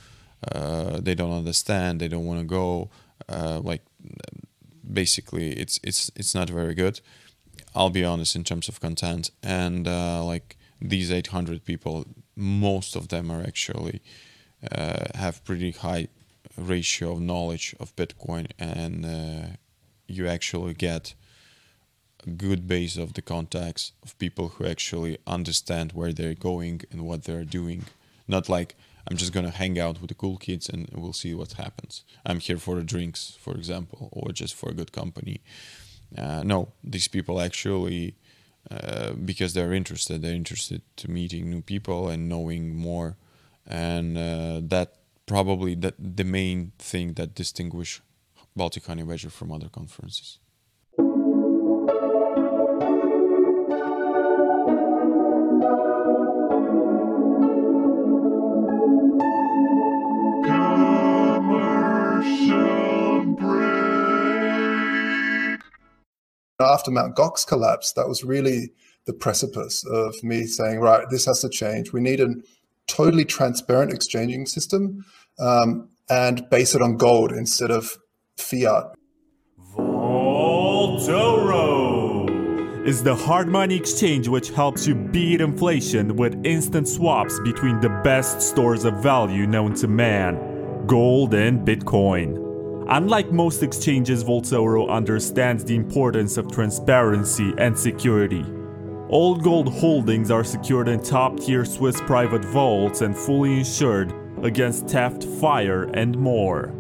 uh, 0.52 1.00
they 1.00 1.16
don't 1.16 1.32
understand 1.32 2.00
they 2.00 2.08
don't 2.08 2.26
want 2.26 2.40
to 2.40 2.46
go 2.46 2.90
uh, 3.30 3.60
like 3.64 3.84
basically 4.92 5.52
it's 5.52 5.80
it's 5.84 6.12
it's 6.16 6.34
not 6.36 6.50
very 6.50 6.74
good. 6.74 7.00
I'll 7.76 7.90
be 7.90 8.04
honest 8.04 8.36
in 8.36 8.44
terms 8.44 8.68
of 8.68 8.80
content 8.80 9.32
and 9.42 9.88
uh, 9.88 10.24
like 10.24 10.58
these 10.82 11.12
800 11.12 11.64
people, 11.64 12.06
most 12.36 12.96
of 12.96 13.08
them 13.08 13.32
are 13.32 13.42
actually 13.42 14.02
uh, 14.70 15.06
have 15.16 15.44
pretty 15.46 15.72
high 15.72 16.10
ratio 16.58 17.14
of 17.14 17.22
knowledge 17.22 17.76
of 17.80 17.96
Bitcoin, 17.96 18.48
and 18.60 19.06
uh, 19.06 19.48
you 20.08 20.28
actually 20.28 20.74
get 20.74 21.14
a 22.26 22.30
good 22.30 22.68
base 22.68 22.98
of 22.98 23.14
the 23.14 23.22
contacts 23.22 23.92
of 24.04 24.18
people 24.18 24.50
who 24.50 24.66
actually 24.66 25.18
understand 25.28 25.92
where 25.92 26.14
they're 26.14 26.36
going 26.36 26.82
and 26.92 27.06
what 27.06 27.24
they're 27.24 27.46
doing. 27.46 27.86
Not 28.28 28.48
like 28.50 28.76
I'm 29.08 29.18
just 29.18 29.34
gonna 29.34 29.52
hang 29.52 29.78
out 29.80 30.00
with 30.00 30.10
the 30.10 30.16
cool 30.16 30.38
kids 30.38 30.70
and 30.70 30.90
we'll 30.94 31.14
see 31.14 31.34
what 31.34 31.54
happens. 31.54 32.04
I'm 32.26 32.40
here 32.40 32.58
for 32.58 32.76
the 32.76 32.84
drinks, 32.84 33.38
for 33.40 33.54
example, 33.54 34.10
or 34.12 34.32
just 34.32 34.54
for 34.54 34.70
a 34.70 34.74
good 34.74 34.92
company. 34.92 35.42
Uh, 36.18 36.44
no, 36.44 36.72
these 36.84 37.08
people 37.08 37.42
actually 37.42 38.16
uh, 38.72 39.12
because 39.14 39.54
they're 39.54 39.74
interested. 39.74 40.22
They're 40.22 40.34
interested 40.34 40.82
to 40.98 41.12
meeting 41.12 41.50
new 41.50 41.62
people 41.62 42.08
and 42.08 42.30
knowing 42.30 42.76
more, 42.76 43.18
and 43.68 44.18
uh, 44.18 44.62
that 44.64 45.03
probably 45.26 45.76
that 45.76 45.96
the 45.98 46.24
main 46.24 46.72
thing 46.78 47.14
that 47.14 47.34
distinguish 47.34 48.02
Baltic 48.56 48.86
Honey 48.86 49.04
Badger 49.04 49.30
from 49.30 49.52
other 49.52 49.70
conferences. 49.70 50.40
after 66.74 66.92
Mount 66.92 67.16
Gox 67.16 67.46
collapsed, 67.46 67.96
that 67.96 68.08
was 68.08 68.24
really 68.24 68.72
the 69.06 69.14
precipice 69.14 69.86
of 69.86 70.16
me 70.24 70.46
saying, 70.46 70.80
right, 70.80 71.06
this 71.10 71.26
has 71.26 71.42
to 71.42 71.50
change. 71.50 71.94
We 71.94 72.02
need 72.02 72.20
a 72.20 72.36
totally 72.88 73.26
transparent 73.26 73.94
exchanging 73.94 74.46
system 74.46 75.06
um, 75.40 75.90
and 76.10 76.50
base 76.50 76.76
it 76.76 76.82
on 76.82 76.98
gold 76.98 77.32
instead 77.32 77.72
of 77.72 77.98
fiat. 78.38 78.94
Vaultoro 79.76 81.24
is 82.86 83.02
the 83.02 83.16
hard 83.16 83.48
money 83.48 83.76
exchange 83.76 84.28
which 84.28 84.50
helps 84.50 84.86
you 84.86 84.94
beat 84.94 85.40
inflation 85.40 86.18
with 86.18 86.46
instant 86.46 86.88
swaps 86.88 87.40
between 87.40 87.80
the 87.80 87.90
best 88.04 88.42
stores 88.42 88.84
of 88.84 89.02
value 89.02 89.48
known 89.48 89.74
to 89.74 89.88
man 89.88 90.38
gold 90.86 91.34
and 91.34 91.66
Bitcoin. 91.66 92.40
Unlike 92.90 93.32
most 93.32 93.64
exchanges, 93.64 94.24
Vaultoro 94.24 94.90
understands 94.90 95.64
the 95.64 95.76
importance 95.76 96.36
of 96.36 96.52
transparency 96.52 97.54
and 97.58 97.78
security. 97.78 98.44
Old 99.14 99.44
gold 99.44 99.72
holdings 99.72 100.32
are 100.32 100.44
secured 100.44 100.88
in 100.88 101.00
top 101.00 101.40
tier 101.40 101.66
Swiss 101.66 102.02
private 102.02 102.44
vaults 102.44 103.02
and 103.02 103.16
fully 103.16 103.60
insured 103.60 104.12
against 104.42 104.88
theft, 104.88 105.24
fire, 105.40 105.84
and 105.94 106.18
more. 106.18 106.74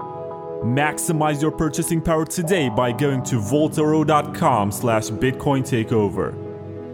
Maximize 0.63 1.43
your 1.43 1.51
purchasing 1.51 2.01
power 2.01 2.25
today 2.25 2.69
by 2.69 2.91
going 2.91 3.21
to 3.25 3.35
vaultoro.com 3.35 4.71
slash 4.71 5.09
bitcoin 5.09 5.61
takeover. 5.61 6.33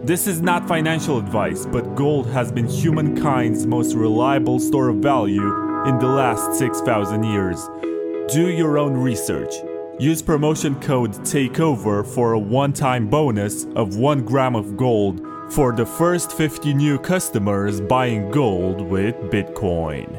This 0.06 0.26
is 0.26 0.42
not 0.42 0.68
financial 0.68 1.16
advice, 1.16 1.64
but 1.64 1.94
gold 1.94 2.26
has 2.26 2.52
been 2.52 2.68
humankind's 2.68 3.66
most 3.66 3.94
reliable 3.94 4.60
store 4.60 4.88
of 4.88 4.96
value 4.96 5.86
in 5.86 5.98
the 5.98 6.06
last 6.06 6.58
6,000 6.58 7.24
years. 7.24 7.66
Do 8.30 8.50
your 8.50 8.76
own 8.76 8.92
research. 8.92 9.54
Use 9.98 10.20
promotion 10.20 10.78
code 10.82 11.12
TAKEOVER 11.12 12.06
for 12.06 12.34
a 12.34 12.38
one 12.38 12.74
time 12.74 13.08
bonus 13.08 13.64
of 13.74 13.96
1 13.96 14.26
gram 14.26 14.54
of 14.54 14.76
gold 14.76 15.29
for 15.50 15.72
the 15.72 15.84
first 15.84 16.32
50 16.32 16.74
new 16.74 16.96
customers 16.96 17.80
buying 17.80 18.30
gold 18.30 18.80
with 18.80 19.16
Bitcoin. 19.32 20.16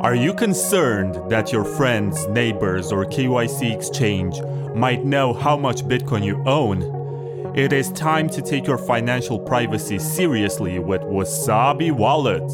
Are 0.00 0.14
you 0.14 0.32
concerned 0.32 1.30
that 1.30 1.52
your 1.52 1.64
friends, 1.64 2.26
neighbors, 2.28 2.92
or 2.92 3.04
KYC 3.04 3.74
exchange 3.74 4.40
might 4.74 5.04
know 5.04 5.34
how 5.34 5.56
much 5.56 5.82
Bitcoin 5.82 6.24
you 6.24 6.42
own? 6.46 7.54
It 7.54 7.74
is 7.74 7.92
time 7.92 8.30
to 8.30 8.40
take 8.40 8.66
your 8.66 8.78
financial 8.78 9.38
privacy 9.38 9.98
seriously 9.98 10.78
with 10.78 11.02
Wasabi 11.02 11.92
Wallet, 11.92 12.48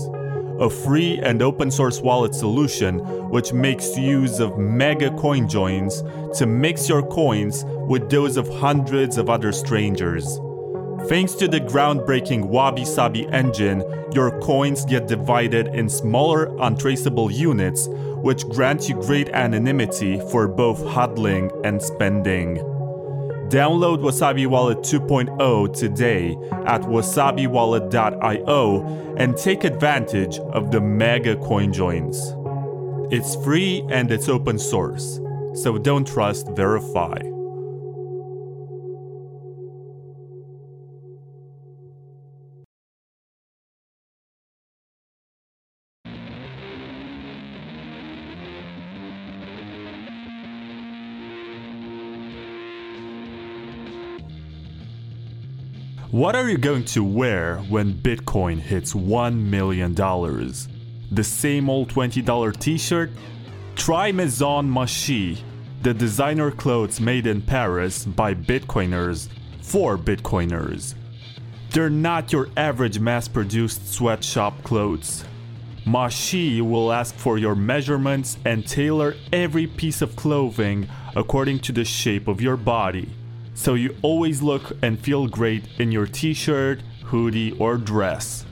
a 0.61 0.71
free 0.71 1.19
and 1.19 1.43
open 1.43 1.71
source 1.71 2.01
wallet 2.01 2.35
solution 2.35 2.99
which 3.31 3.53
makes 3.53 3.97
use 3.97 4.41
of 4.41 4.59
mega 4.59 5.11
coin 5.17 5.49
joins 5.49 6.03
to 6.37 6.47
mix 6.47 6.89
your 6.89 7.03
coins 7.03 7.65
with 7.89 8.09
those 8.11 8.37
of 8.37 8.49
hundreds 8.49 9.19
of 9.19 9.29
other 9.29 9.53
strangers. 9.53 10.39
Thanks 11.09 11.35
to 11.35 11.49
the 11.49 11.61
groundbreaking 11.61 12.47
Wabi 12.47 12.85
Sabi 12.85 13.29
engine, 13.29 13.85
your 14.15 14.41
coins 14.41 14.87
get 14.87 15.07
divided 15.07 15.69
in 15.69 15.89
smaller, 15.89 16.57
untraceable 16.61 17.31
units, 17.31 17.89
which 17.91 18.49
grant 18.49 18.89
you 18.89 18.95
great 19.03 19.29
anonymity 19.31 20.19
for 20.31 20.49
both 20.49 20.79
hodling 20.81 21.51
and 21.63 21.83
spending. 21.83 22.74
Download 23.49 23.99
Wasabi 23.99 24.47
Wallet 24.47 24.79
2.0 24.79 25.77
today 25.77 26.37
at 26.67 26.83
wasabiwallet.io 26.83 29.15
and 29.17 29.37
take 29.37 29.65
advantage 29.65 30.39
of 30.39 30.71
the 30.71 30.81
mega 30.81 31.37
coin 31.37 31.73
joins. 31.73 32.35
It's 33.13 33.37
free 33.45 33.85
and 33.91 34.11
it's 34.11 34.29
open 34.29 34.59
source, 34.59 35.21
so 35.55 35.79
don't 35.79 36.07
trust, 36.07 36.49
verify. 36.49 37.34
What 56.15 56.37
are 56.37 56.49
you 56.49 56.59
going 56.59 56.85
to 56.85 57.03
wear 57.03 57.57
when 57.69 57.93
Bitcoin 57.93 58.61
hits 58.61 58.93
$1 58.95 59.37
million? 59.37 59.95
The 59.97 61.25
same 61.25 61.69
old 61.69 61.89
$20 61.89 62.61
t 62.61 62.79
shirt? 62.79 63.11
Try 63.75 64.13
Maison 64.13 64.71
Maachi, 64.71 65.41
the 65.83 65.93
designer 65.93 66.53
clothes 66.53 67.01
made 67.01 67.27
in 67.27 67.43
Paris 67.43 68.05
by 68.05 68.33
Bitcoiners 68.33 69.29
for 69.61 69.99
Bitcoiners. 69.99 70.95
They're 71.71 71.91
not 71.91 72.33
your 72.33 72.49
average 72.57 73.01
mass 73.01 73.27
produced 73.27 73.93
sweatshop 73.93 74.63
clothes. 74.63 75.25
Maachi 75.85 76.61
will 76.63 76.93
ask 76.93 77.13
for 77.17 77.39
your 77.39 77.57
measurements 77.57 78.39
and 78.45 78.65
tailor 78.65 79.17
every 79.33 79.67
piece 79.67 80.01
of 80.01 80.15
clothing 80.15 80.87
according 81.17 81.59
to 81.59 81.73
the 81.73 81.85
shape 81.85 82.29
of 82.29 82.41
your 82.41 82.57
body. 82.57 83.09
So 83.55 83.75
you 83.75 83.97
always 84.03 84.43
look 84.43 84.73
and 84.83 84.99
feel 84.99 85.29
great 85.29 85.65
in 85.79 85.93
your 85.93 86.07
t 86.07 86.35
shirt, 86.35 86.83
hoodie, 87.05 87.53
or 87.59 87.77
dress. 87.77 88.45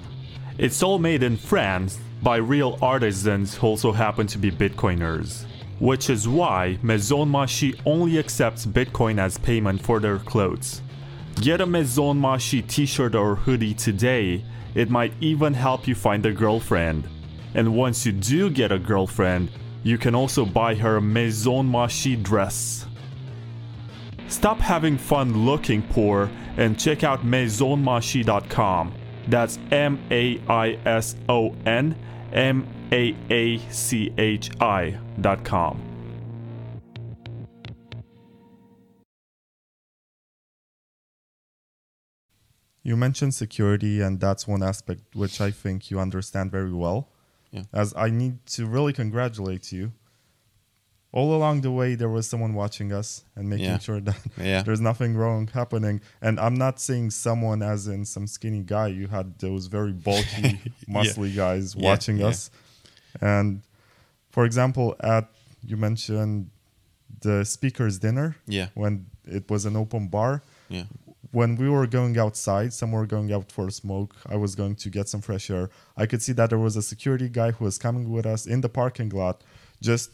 It's 0.59 0.83
all 0.83 0.99
made 0.99 1.25
in 1.25 1.37
France 1.37 1.99
by 2.23 2.37
real 2.37 2.79
artisans 2.81 3.55
who 3.55 3.67
also 3.67 3.91
happen 3.91 4.29
to 4.29 4.39
be 4.39 4.51
Bitcoiners. 4.51 5.45
Which 5.81 6.09
is 6.09 6.29
why 6.29 6.79
Maison 6.83 7.29
Maachi 7.29 7.81
only 7.85 8.17
accepts 8.19 8.65
Bitcoin 8.65 9.19
as 9.19 9.39
payment 9.39 9.83
for 9.83 9.99
their 9.99 10.19
clothes. 10.19 10.81
Get 11.41 11.61
a 11.61 11.67
Maison 11.67 12.21
Maachi 12.21 12.65
t 12.69 12.87
shirt 12.87 13.17
or 13.17 13.35
hoodie 13.35 13.75
today, 13.75 14.45
it 14.77 14.89
might 14.89 15.15
even 15.21 15.53
help 15.53 15.89
you 15.89 15.97
find 15.97 16.25
a 16.25 16.33
girlfriend. 16.33 17.09
And 17.55 17.75
once 17.75 18.07
you 18.07 18.13
do 18.13 18.49
get 18.51 18.71
a 18.71 18.79
girlfriend, 18.79 19.51
you 19.83 19.99
can 19.99 20.15
also 20.15 20.47
buy 20.47 20.77
her 20.77 21.01
Maison 21.01 21.67
Maachi 21.67 22.23
dress. 22.23 22.87
Stop 24.33 24.61
having 24.61 24.97
fun 24.97 25.45
looking 25.45 25.83
poor 25.83 26.31
and 26.57 26.81
check 26.81 27.05
out 27.05 27.23
maisonmaachi.com. 27.23 28.95
That's 29.29 29.59
M 29.71 30.01
A 30.11 30.41
I 30.49 30.79
S 30.87 31.17
O 31.29 31.55
N 31.67 31.95
M 32.33 32.67
A 32.91 33.15
A 33.31 33.59
C 33.71 34.11
H 34.17 34.51
I.com. 34.59 35.83
You 42.83 42.97
mentioned 42.97 43.35
security, 43.35 44.01
and 44.01 44.19
that's 44.19 44.49
one 44.49 44.63
aspect 44.63 45.03
which 45.15 45.43
I 45.43 45.51
think 45.51 45.91
you 45.91 46.01
understand 46.01 46.51
very 46.51 46.73
well. 46.73 47.11
Yeah. 47.51 47.65
As 47.71 47.93
I 47.95 48.09
need 48.09 48.47
to 48.47 48.67
really 48.67 48.95
congratulate 48.95 49.73
you. 49.73 49.93
All 51.13 51.35
along 51.35 51.61
the 51.61 51.71
way, 51.71 51.95
there 51.95 52.09
was 52.09 52.27
someone 52.27 52.55
watching 52.55 52.91
us 52.93 53.23
and 53.37 53.49
making 53.51 53.67
Yeah. 53.67 53.79
sure 53.79 54.01
that 54.01 54.17
Yeah. 54.39 54.63
there's 54.63 54.81
nothing 54.81 55.15
wrong 55.15 55.47
happening. 55.53 56.01
And 56.23 56.41
I'm 56.41 56.55
not 56.55 56.81
saying 56.81 57.11
someone 57.11 57.63
as 57.63 57.87
in 57.87 58.07
some 58.07 58.27
skinny 58.27 58.63
guy. 58.63 58.87
You 58.89 59.09
had 59.09 59.39
those 59.39 59.67
very 59.67 59.93
bulky, 59.93 60.59
muscly 60.89 61.35
guys 61.37 61.75
Yeah, 61.75 61.85
watching 61.91 62.17
yeah. 62.19 62.29
us. 62.29 62.51
And 63.21 63.61
for 64.31 64.45
example, 64.47 64.97
at 65.01 65.29
you 65.63 65.77
mentioned 65.77 66.49
the 67.21 67.45
speakers 67.45 67.99
dinner 67.99 68.37
Yeah. 68.47 68.69
when 68.75 69.07
it 69.27 69.51
was 69.51 69.67
an 69.67 69.77
open 69.77 70.09
bar 70.09 70.43
Yeah. 70.71 70.85
when 71.31 71.57
we 71.57 71.69
were 71.69 71.87
going 71.87 72.19
outside, 72.19 72.73
some 72.73 72.91
were 72.93 73.07
going 73.07 73.31
out 73.33 73.53
for 73.53 73.67
a 73.69 73.71
smoke. 73.71 74.17
I 74.29 74.37
was 74.37 74.55
going 74.55 74.77
to 74.77 74.89
get 74.89 75.09
some 75.11 75.21
fresh 75.21 75.51
air. 75.51 75.69
I 75.95 76.07
could 76.07 76.23
see 76.23 76.33
that 76.33 76.49
there 76.51 76.59
was 76.59 76.75
a 76.75 76.83
security 76.83 77.29
guy 77.29 77.51
who 77.53 77.65
was 77.67 77.77
coming 77.77 78.11
with 78.11 78.25
us 78.25 78.47
in 78.47 78.63
the 78.63 78.69
parking 78.71 79.11
lot, 79.11 79.43
just 79.83 80.11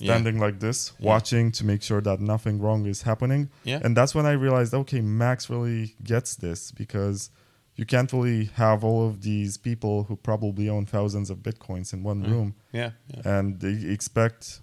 Yeah. 0.00 0.14
standing 0.14 0.38
like 0.38 0.60
this, 0.60 0.92
watching 1.00 1.50
to 1.52 1.64
make 1.64 1.82
sure 1.82 2.00
that 2.00 2.20
nothing 2.20 2.60
wrong 2.60 2.86
is 2.86 3.02
happening. 3.02 3.50
Yeah. 3.64 3.80
And 3.82 3.96
that's 3.96 4.14
when 4.14 4.26
I 4.26 4.32
realized, 4.32 4.72
okay, 4.74 5.00
Max 5.00 5.50
really 5.50 5.94
gets 6.04 6.36
this 6.36 6.70
because 6.72 7.30
you 7.74 7.84
can't 7.84 8.12
really 8.12 8.46
have 8.54 8.84
all 8.84 9.06
of 9.08 9.22
these 9.22 9.56
people 9.56 10.04
who 10.04 10.16
probably 10.16 10.68
own 10.68 10.86
thousands 10.86 11.30
of 11.30 11.38
bitcoins 11.38 11.92
in 11.92 12.02
one 12.02 12.22
room 12.22 12.54
Yeah. 12.72 12.90
yeah. 13.14 13.22
and 13.38 13.60
they 13.60 13.92
expect, 13.92 14.60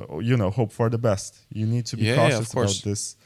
uh, 0.00 0.18
you 0.18 0.36
know, 0.36 0.50
hope 0.50 0.72
for 0.72 0.88
the 0.90 0.98
best. 0.98 1.38
You 1.52 1.66
need 1.66 1.86
to 1.86 1.96
be 1.96 2.04
Yeah, 2.04 2.14
yeah, 2.14 2.30
cautious 2.30 2.52
about 2.52 2.80
this 2.84 3.16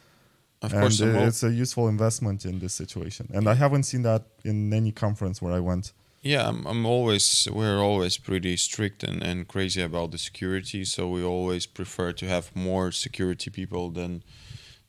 Of 0.62 0.73
and 0.73 0.81
course, 0.83 1.01
it- 1.01 1.14
it's 1.29 1.42
a 1.42 1.53
useful 1.53 1.87
investment 1.88 2.45
in 2.47 2.59
this 2.61 2.73
situation. 2.75 3.29
And 3.35 3.47
I 3.49 3.55
haven't 3.55 3.83
seen 3.85 4.03
that 4.03 4.23
in 4.45 4.73
any 4.73 4.90
conference 4.92 5.40
where 5.42 5.53
I 5.53 5.61
went. 5.61 5.92
Yeah, 6.27 6.49
I'm, 6.49 6.67
I'm 6.67 6.85
always 6.87 7.47
we're 7.53 7.79
always 7.79 8.19
pretty 8.19 8.57
strict 8.57 9.05
and, 9.05 9.23
and 9.23 9.47
crazy 9.47 9.81
about 9.81 10.11
the 10.11 10.19
security, 10.19 10.85
so 10.85 11.09
we 11.09 11.23
always 11.23 11.67
prefer 11.67 12.12
to 12.15 12.27
have 12.27 12.55
more 12.57 12.91
security 12.91 13.49
people 13.49 13.91
than 13.91 14.25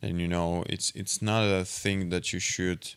than 0.02 0.20
you 0.20 0.28
know. 0.28 0.64
It's 0.68 0.92
it's 0.96 1.22
not 1.22 1.44
a 1.44 1.64
thing 1.64 2.10
that 2.10 2.34
you 2.34 2.40
should 2.40 2.96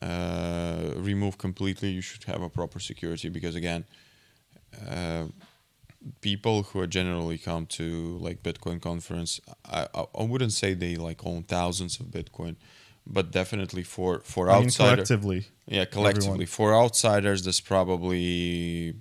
uh, 0.00 0.94
remove 0.96 1.38
completely. 1.38 1.90
You 1.90 2.00
should 2.02 2.24
have 2.24 2.42
a 2.42 2.48
proper 2.48 2.80
security 2.80 3.28
because 3.28 3.54
again, 3.54 3.84
uh, 4.90 5.26
people 6.20 6.64
who 6.64 6.80
are 6.80 6.88
generally 6.88 7.38
come 7.38 7.66
to 7.66 8.18
like 8.18 8.42
Bitcoin 8.42 8.80
conference, 8.80 9.40
I, 9.64 9.86
I 9.94 10.04
I 10.18 10.24
wouldn't 10.24 10.52
say 10.52 10.74
they 10.74 10.96
like 10.96 11.24
own 11.24 11.44
thousands 11.44 12.00
of 12.00 12.06
Bitcoin, 12.06 12.56
but 13.06 13.30
definitely 13.30 13.82
for 13.82 14.20
for 14.20 14.50
I 14.50 14.60
mean, 14.60 14.70
collectively. 14.70 15.46
yeah, 15.66 15.84
collectively. 15.84 16.46
For 16.46 16.74
outsiders, 16.74 17.42
there's 17.44 17.60
probably 17.60 18.94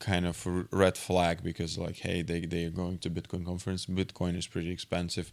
kind 0.00 0.26
of 0.26 0.46
red 0.72 0.96
flag 0.96 1.42
because, 1.42 1.78
like, 1.78 1.98
hey, 1.98 2.22
they 2.22 2.40
they 2.40 2.64
are 2.64 2.70
going 2.70 2.98
to 2.98 3.10
Bitcoin 3.10 3.44
conference. 3.44 3.86
Bitcoin 3.86 4.36
is 4.36 4.46
pretty 4.46 4.70
expensive. 4.70 5.30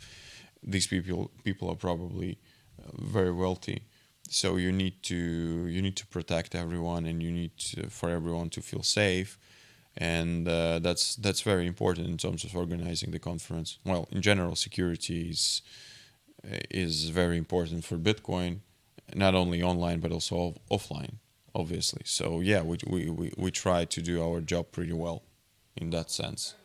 These 0.62 0.88
people 0.88 1.32
people 1.44 1.70
are 1.70 1.76
probably 1.76 2.38
uh, 2.80 2.92
very 2.94 3.32
wealthy, 3.32 3.84
so 4.30 4.58
you 4.58 4.72
need 4.72 5.02
to 5.04 5.16
you 5.16 5.82
need 5.82 5.96
to 5.98 6.08
protect 6.08 6.56
everyone, 6.56 7.06
and 7.06 7.22
you 7.22 7.32
need 7.32 7.58
to, 7.58 7.90
for 7.90 8.10
everyone 8.10 8.50
to 8.52 8.62
feel 8.62 8.84
safe. 8.84 9.38
And 9.96 10.48
uh, 10.48 10.80
that's 10.80 11.16
that's 11.16 11.42
very 11.42 11.68
important 11.68 12.08
in 12.08 12.18
terms 12.18 12.44
of 12.44 12.56
organizing 12.56 13.12
the 13.12 13.20
conference. 13.20 13.78
Well, 13.86 14.08
in 14.12 14.22
general, 14.22 14.56
security 14.56 15.30
is 15.30 15.62
is 16.70 17.10
very 17.10 17.38
important 17.38 17.86
for 17.86 17.98
Bitcoin, 17.98 18.60
not 19.16 19.36
only 19.36 19.62
online 19.64 20.00
but 20.00 20.12
also 20.12 20.56
offline, 20.72 21.16
obviously. 21.56 22.02
So 22.06 22.40
yeah, 22.42 22.62
we, 22.62 22.78
we, 22.88 23.10
we, 23.10 23.32
we 23.38 23.52
try 23.52 23.86
to 23.86 24.02
do 24.02 24.22
our 24.24 24.42
job 24.42 24.72
pretty 24.72 24.94
well 24.94 25.24
in 25.76 25.90
that 25.92 26.12
sense. 26.12 26.56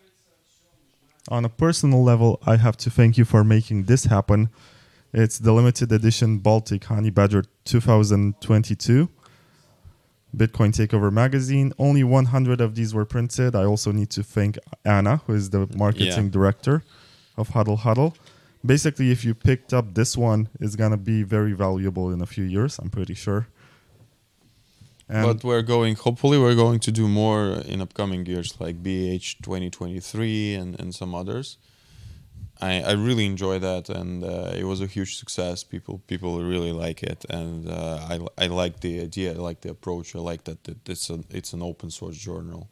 On 1.30 1.44
a 1.44 1.48
personal 1.48 2.02
level, 2.02 2.40
I 2.46 2.56
have 2.56 2.76
to 2.78 2.90
thank 2.90 3.18
you 3.18 3.24
for 3.24 3.44
making 3.44 3.84
this 3.84 4.04
happen. 4.04 4.48
It's 5.12 5.38
the 5.38 5.52
limited 5.52 5.92
edition 5.92 6.38
Baltic 6.38 6.84
Honey 6.84 7.10
Badger 7.10 7.44
2022 7.64 9.08
Bitcoin 10.36 10.72
Takeover 10.72 11.10
magazine. 11.10 11.72
Only 11.78 12.04
100 12.04 12.60
of 12.60 12.74
these 12.74 12.94
were 12.94 13.04
printed. 13.04 13.54
I 13.54 13.64
also 13.64 13.92
need 13.92 14.10
to 14.10 14.22
thank 14.22 14.58
Anna, 14.84 15.22
who 15.26 15.34
is 15.34 15.50
the 15.50 15.66
marketing 15.74 16.24
Yeah. 16.24 16.30
director 16.30 16.82
of 17.36 17.50
Hodl 17.50 17.78
Hodl. 17.78 18.14
Basically, 18.64 19.10
if 19.10 19.24
you 19.24 19.34
picked 19.34 19.72
up 19.72 19.94
this 19.94 20.16
one, 20.16 20.48
it's 20.60 20.76
going 20.76 20.90
to 20.90 20.96
be 20.96 21.22
very 21.22 21.52
valuable 21.52 22.10
in 22.10 22.20
a 22.20 22.26
few 22.26 22.44
years, 22.44 22.78
I'm 22.78 22.90
pretty 22.90 23.14
sure. 23.14 23.46
And 25.08 25.24
but 25.26 25.44
we're 25.44 25.62
going, 25.62 25.94
hopefully, 25.96 26.38
we're 26.38 26.54
going 26.56 26.80
to 26.80 26.92
do 26.92 27.08
more 27.08 27.62
in 27.64 27.80
upcoming 27.80 28.26
years 28.26 28.60
like 28.60 28.82
BH 28.82 29.40
2023 29.42 30.54
and, 30.54 30.78
and 30.80 30.94
some 30.94 31.14
others. 31.14 31.56
I, 32.60 32.82
I 32.82 32.92
really 32.92 33.24
enjoy 33.24 33.60
that, 33.60 33.88
and 33.88 34.24
uh, 34.24 34.52
it 34.54 34.64
was 34.64 34.80
a 34.80 34.86
huge 34.86 35.16
success. 35.16 35.62
People 35.62 36.00
people 36.08 36.42
really 36.42 36.72
like 36.72 37.04
it, 37.04 37.24
and 37.30 37.68
uh, 37.70 38.00
I 38.10 38.18
I 38.44 38.46
like 38.48 38.80
the 38.80 39.00
idea, 39.00 39.32
I 39.32 39.36
like 39.36 39.60
the 39.60 39.70
approach, 39.70 40.16
I 40.16 40.18
like 40.18 40.42
that 40.44 40.66
it- 40.68 40.88
it's 40.88 41.08
an 41.08 41.24
it's 41.30 41.52
an 41.52 41.62
open 41.62 41.90
source 41.90 42.16
journal. 42.18 42.68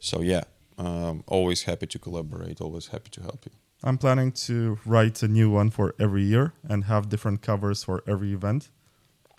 So 0.00 0.22
yeah, 0.22 0.42
um, 0.76 1.22
always 1.28 1.62
happy 1.62 1.86
to 1.86 1.98
collaborate, 2.00 2.60
always 2.60 2.88
happy 2.88 3.10
to 3.10 3.20
help 3.22 3.46
you. 3.46 3.52
I'm 3.82 3.98
planning 3.98 4.32
to 4.46 4.78
write 4.84 5.22
a 5.22 5.28
new 5.28 5.50
one 5.50 5.70
for 5.70 5.94
every 5.98 6.24
year 6.24 6.52
and 6.68 6.84
have 6.84 7.08
different 7.08 7.42
covers 7.42 7.84
for 7.84 8.02
every 8.06 8.32
event. 8.32 8.70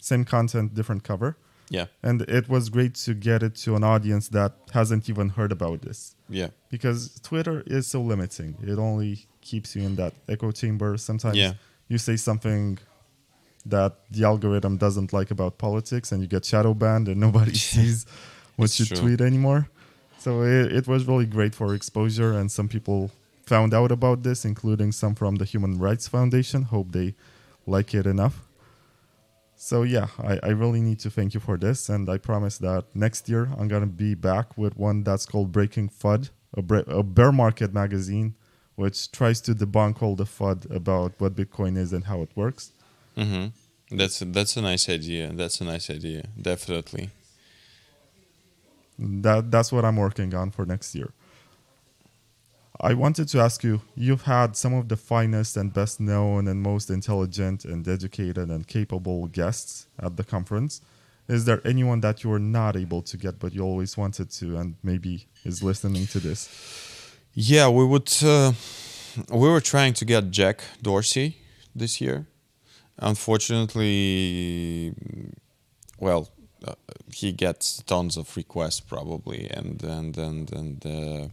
Same 0.01 0.23
content, 0.23 0.73
different 0.73 1.03
cover. 1.03 1.35
Yeah, 1.71 1.85
And 2.01 2.21
it 2.23 2.49
was 2.49 2.69
great 2.69 2.95
to 3.05 3.13
get 3.13 3.43
it 3.43 3.53
to 3.57 3.75
an 3.75 3.83
audience 3.83 4.29
that 4.29 4.53
hasn't 4.73 5.07
even 5.07 5.29
heard 5.29 5.51
about 5.51 5.81
this. 5.83 6.15
yeah, 6.27 6.47
Because 6.69 7.19
Twitter 7.21 7.61
is 7.67 7.85
so 7.85 8.01
limiting. 8.01 8.57
It 8.63 8.79
only 8.79 9.27
keeps 9.41 9.75
you 9.75 9.83
in 9.83 9.95
that 9.97 10.13
echo 10.27 10.51
chamber. 10.51 10.97
Sometimes 10.97 11.37
Yeah. 11.37 11.53
you 11.87 11.99
say 11.99 12.15
something 12.15 12.79
that 13.65 13.93
the 14.09 14.23
algorithm 14.23 14.77
doesn't 14.77 15.13
like 15.13 15.29
about 15.29 15.59
politics 15.59 16.11
and 16.11 16.21
you 16.23 16.27
get 16.27 16.43
shadow 16.45 16.73
banned 16.73 17.07
and 17.07 17.19
nobody 17.19 17.53
sees 17.73 18.05
what 18.55 18.65
It's 18.65 18.79
you 18.79 18.85
true. 18.87 18.97
tweet 18.97 19.21
anymore. 19.21 19.69
So 20.17 20.41
it, 20.43 20.71
it 20.71 20.87
was 20.87 21.05
really 21.07 21.25
great 21.27 21.53
for 21.53 21.75
exposure 21.75 22.33
and 22.33 22.51
some 22.51 22.67
people 22.67 23.11
found 23.53 23.73
out 23.73 23.91
about 23.91 24.19
this, 24.27 24.45
including 24.51 24.91
some 25.01 25.15
from 25.21 25.33
the 25.41 25.45
Human 25.53 25.73
Rights 25.87 26.07
Foundation. 26.07 26.61
Hope 26.75 26.87
they 26.91 27.09
like 27.65 27.89
it 27.99 28.05
enough. 28.15 28.35
So 29.55 29.77
yeah, 29.95 30.07
I, 30.31 30.33
I 30.49 30.51
really 30.61 30.81
need 30.89 30.99
to 31.05 31.09
thank 31.17 31.33
you 31.35 31.41
for 31.47 31.57
this, 31.65 31.89
and 31.93 32.03
I 32.15 32.17
promise 32.29 32.55
that 32.59 32.83
next 33.05 33.27
year 33.31 33.43
I'm 33.57 33.67
gonna 33.73 33.93
be 34.05 34.11
back 34.15 34.47
with 34.61 34.73
one 34.77 34.97
that's 35.07 35.25
called 35.31 35.51
Breaking 35.51 35.89
FUD, 35.89 36.29
a, 36.59 36.61
bre- 36.61 36.89
a 36.99 37.03
bear 37.03 37.31
market 37.43 37.73
magazine, 37.73 38.35
which 38.75 39.11
tries 39.11 39.41
to 39.41 39.51
debunk 39.53 40.01
all 40.03 40.15
the 40.15 40.29
FUD 40.37 40.59
about 40.81 41.11
what 41.21 41.35
Bitcoin 41.35 41.73
is 41.83 41.91
and 41.95 42.03
how 42.05 42.21
it 42.25 42.31
works. 42.35 42.63
hmm 43.17 43.47
That's 43.91 44.21
a, 44.21 44.25
that's 44.37 44.55
a 44.57 44.61
nice 44.61 44.85
idea. 44.99 45.23
That's 45.41 45.57
a 45.59 45.65
nice 45.73 45.89
idea. 45.97 46.21
Definitely. 46.49 47.05
That 48.99 49.41
that's 49.53 49.71
what 49.73 49.83
I'm 49.87 49.97
working 50.07 50.31
on 50.41 50.51
for 50.51 50.63
next 50.73 50.89
year. 50.99 51.11
I 52.81 52.93
wanted 52.93 53.27
to 53.29 53.39
ask 53.39 53.61
you 53.63 53.81
you've 53.95 54.21
had 54.21 54.55
some 54.55 54.73
of 54.73 54.87
the 54.87 54.95
finest 54.95 55.57
and 55.57 55.73
best 55.73 55.99
known 55.99 56.47
and 56.47 56.61
most 56.61 56.89
intelligent 56.89 57.65
and 57.65 57.85
educated 57.85 58.49
and 58.49 58.65
capable 58.65 59.27
guests 59.27 59.87
at 59.99 60.15
the 60.15 60.23
conference. 60.23 60.79
Is 61.27 61.43
there 61.43 61.61
anyone 61.65 61.99
that 62.01 62.23
you 62.23 62.29
were 62.29 62.39
not 62.39 62.77
able 62.77 63.01
to 63.01 63.17
get 63.17 63.37
but 63.37 63.53
you 63.53 63.63
always 63.63 63.97
wanted 63.97 64.31
to 64.31 64.57
and 64.57 64.75
maybe 64.81 65.27
is 65.43 65.61
listening 65.61 66.07
to 66.07 66.19
this? 66.19 66.47
Yeah, 67.33 67.67
we 67.69 67.85
would. 67.85 68.11
Uh, 68.23 68.53
we 69.31 69.49
were 69.49 69.61
trying 69.61 69.93
to 69.93 70.05
get 70.05 70.31
Jack 70.31 70.61
Dorsey 70.81 71.37
this 71.75 71.99
year. 71.99 72.25
Unfortunately, 72.97 74.93
well, 75.99 76.29
uh, 76.65 76.73
he 77.13 77.31
gets 77.31 77.83
tons 77.83 78.17
of 78.17 78.35
requests 78.35 78.79
probably, 78.79 79.49
and 79.51 79.83
and 79.83 80.17
and 80.17 80.51
and 80.51 80.85
uh, 80.85 81.27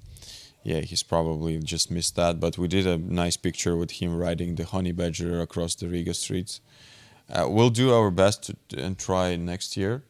yeah, 0.66 0.80
he's 0.80 1.04
probably 1.04 1.58
just 1.58 1.92
missed 1.92 2.16
that. 2.16 2.40
But 2.40 2.58
we 2.58 2.66
did 2.66 2.88
a 2.88 2.98
nice 2.98 3.36
picture 3.36 3.76
with 3.76 3.92
him 3.92 4.16
riding 4.16 4.56
the 4.56 4.64
honey 4.64 4.90
badger 4.90 5.40
across 5.40 5.76
the 5.76 5.86
Riga 5.86 6.12
streets. 6.12 6.60
Uh, 7.32 7.46
we'll 7.48 7.70
do 7.70 7.94
our 7.94 8.10
best 8.10 8.50
to, 8.68 8.82
and 8.84 8.98
try 8.98 9.36
next 9.36 9.76
year. 9.76 10.02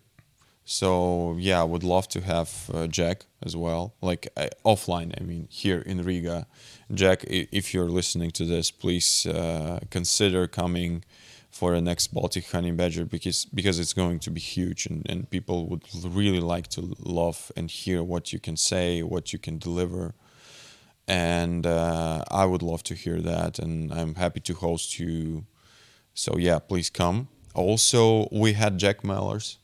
So 0.65 1.37
yeah, 1.39 1.61
I 1.61 1.65
would 1.65 1.85
love 1.85 2.09
to 2.09 2.23
have 2.23 2.71
uh, 2.73 2.87
Jack 2.87 3.27
as 3.43 3.55
well, 3.55 3.95
like 4.01 4.29
uh, 4.35 4.49
offline. 4.65 5.13
I 5.21 5.25
mean, 5.25 5.47
here 5.51 5.81
in 5.81 6.03
Riga, 6.03 6.47
Jack, 6.93 7.25
if 7.29 7.75
you're 7.75 7.91
listening 7.91 8.31
to 8.33 8.47
this, 8.47 8.71
please 8.71 9.27
uh, 9.27 9.81
consider 9.91 10.47
coming 10.47 11.05
for 11.51 11.75
the 11.75 11.83
next 11.83 12.15
Baltic 12.15 12.51
Honey 12.51 12.73
Badger 12.73 13.05
because 13.05 13.45
because 13.45 13.79
it's 13.79 13.93
going 13.93 14.21
to 14.21 14.31
be 14.31 14.41
huge 14.41 14.87
and, 14.87 15.03
and 15.07 15.29
people 15.29 15.67
would 15.69 15.85
really 16.03 16.41
like 16.41 16.69
to 16.69 16.97
love 16.99 17.53
and 17.57 17.71
hear 17.71 18.03
what 18.03 18.33
you 18.33 18.39
can 18.39 18.57
say, 18.57 19.03
what 19.03 19.35
you 19.35 19.39
can 19.39 19.59
deliver 19.59 20.15
and 21.09 21.67
uh, 21.67 22.25
I 22.31 22.45
would 22.47 22.63
love 22.63 22.83
to 22.85 22.95
hear 22.95 23.21
that, 23.21 23.59
and 23.59 23.93
I'm 23.93 24.17
happy 24.17 24.41
to 24.41 24.55
host 24.55 24.99
you. 24.99 25.47
So 26.15 26.37
yeah, 26.39 26.59
please 26.59 26.91
come. 26.91 27.29
Also, 27.55 28.29
we 28.33 28.53
had 28.55 28.79
Jack 28.79 29.03
Mallers, 29.03 29.57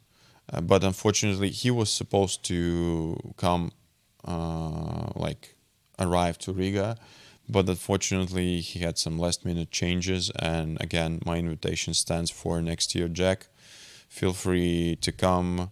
uh, 0.53 0.61
but 0.61 0.85
unfortunately, 0.85 1.51
he 1.51 1.71
was 1.71 1.91
supposed 1.91 2.43
to 2.45 3.35
come, 3.37 3.73
uh, 4.25 5.11
like, 5.15 5.57
arrive 5.99 6.39
to 6.39 6.53
Riga, 6.53 6.97
but 7.49 7.69
unfortunately, 7.69 8.61
he 8.61 8.81
had 8.81 8.97
some 8.99 9.19
last-minute 9.19 9.71
changes. 9.71 10.31
And 10.37 10.81
again, 10.81 11.21
my 11.27 11.37
invitation 11.39 11.93
stands 11.93 12.31
for 12.31 12.63
next 12.63 12.95
year, 12.95 13.09
Jack. 13.09 13.49
Feel 14.09 14.33
free 14.33 14.97
to 15.01 15.13
come. 15.13 15.71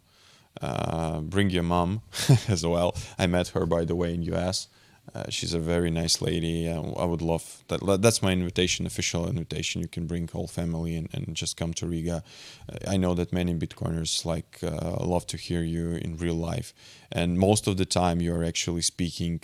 Uh, 0.61 1.21
bring 1.21 1.49
your 1.49 1.63
mom 1.63 2.03
as 2.49 2.67
well. 2.67 2.95
I 3.19 3.27
met 3.29 3.49
her, 3.49 3.65
by 3.67 3.85
the 3.85 3.95
way, 3.95 4.13
in 4.15 4.23
US. 4.35 4.69
Uh, 5.15 5.25
she's 5.29 5.55
a 5.55 5.59
very 5.59 5.91
nice 5.91 6.23
lady. 6.23 6.69
Uh, 6.69 6.83
I 6.93 7.05
would 7.05 7.23
love 7.23 7.65
that. 7.69 7.81
That's 8.01 8.23
my 8.23 8.33
invitation, 8.33 8.87
official 8.87 9.29
invitation. 9.29 9.81
You 9.81 9.89
can 9.89 10.07
bring 10.07 10.29
whole 10.29 10.47
family 10.47 10.95
and, 10.95 11.09
and 11.13 11.35
just 11.35 11.57
come 11.57 11.73
to 11.75 11.87
Riga. 11.87 12.23
Uh, 12.69 12.77
I 12.89 12.97
know 12.97 13.15
that 13.15 13.33
many 13.33 13.55
Bitcoiners 13.55 14.25
like 14.25 14.59
uh, 14.63 15.05
love 15.05 15.27
to 15.29 15.37
hear 15.37 15.63
you 15.63 15.93
in 15.93 16.17
real 16.17 16.35
life, 16.35 16.73
and 17.11 17.39
most 17.39 17.67
of 17.67 17.77
the 17.77 17.85
time 17.85 18.21
you 18.21 18.35
are 18.35 18.45
actually 18.45 18.83
speaking 18.83 19.41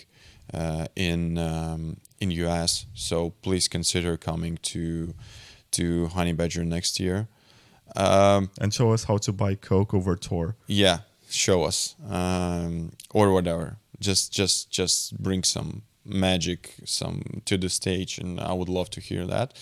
uh, 0.55 0.87
in 0.95 1.39
um, 1.39 1.97
in 2.21 2.31
US. 2.31 2.87
So 2.95 3.31
please 3.43 3.67
consider 3.67 4.17
coming 4.17 4.59
to 4.63 5.15
to 5.73 6.07
Honey 6.09 6.33
Badger 6.33 6.65
next 6.65 7.01
year. 7.01 7.29
Um, 7.97 8.51
and 8.61 8.75
show 8.75 8.93
us 8.93 9.05
how 9.05 9.17
to 9.19 9.33
buy 9.33 9.55
Coke 9.55 9.95
over 9.95 10.17
Tor. 10.17 10.57
Yeah, 10.67 10.99
show 11.29 11.65
us 11.65 11.95
um, 12.09 12.93
or 13.13 13.33
whatever 13.33 13.79
just 14.01 14.33
just 14.33 14.71
just 14.71 15.17
bring 15.23 15.43
some 15.43 15.83
magic 16.05 16.75
some 16.85 17.43
to 17.45 17.57
the 17.57 17.69
stage 17.69 18.19
and 18.19 18.41
i 18.41 18.53
would 18.53 18.69
love 18.69 18.91
to 18.91 19.01
hear 19.01 19.27
that. 19.27 19.55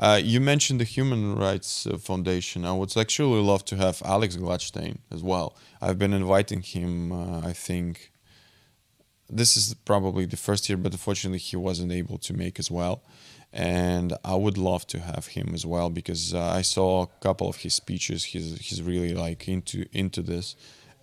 Uh, 0.00 0.20
you 0.22 0.40
mentioned 0.40 0.78
the 0.78 0.84
human 0.84 1.34
rights 1.34 1.84
uh, 1.84 1.98
foundation. 1.98 2.64
I 2.64 2.72
would 2.72 2.96
actually 2.96 3.42
love 3.42 3.64
to 3.64 3.76
have 3.76 4.00
alex 4.04 4.36
gladstein 4.36 4.98
as 5.10 5.22
well. 5.22 5.56
I've 5.80 5.98
been 5.98 6.12
inviting 6.12 6.62
him 6.62 7.12
uh, 7.12 7.40
i 7.40 7.52
think 7.52 8.12
this 9.30 9.56
is 9.56 9.74
probably 9.74 10.24
the 10.24 10.36
first 10.36 10.68
year 10.68 10.78
but 10.78 10.92
unfortunately 10.92 11.38
he 11.38 11.56
wasn't 11.56 11.92
able 11.92 12.18
to 12.18 12.32
make 12.32 12.58
as 12.58 12.70
well. 12.70 13.02
And 13.52 14.12
i 14.24 14.34
would 14.34 14.58
love 14.58 14.86
to 14.88 15.00
have 15.00 15.28
him 15.28 15.48
as 15.52 15.64
well 15.66 15.88
because 15.90 16.34
uh, 16.34 16.58
i 16.60 16.62
saw 16.62 17.02
a 17.02 17.06
couple 17.20 17.48
of 17.48 17.56
his 17.56 17.74
speeches. 17.74 18.22
He's 18.24 18.58
he's 18.66 18.82
really 18.82 19.14
like 19.14 19.48
into 19.48 19.86
into 19.92 20.22
this 20.22 20.54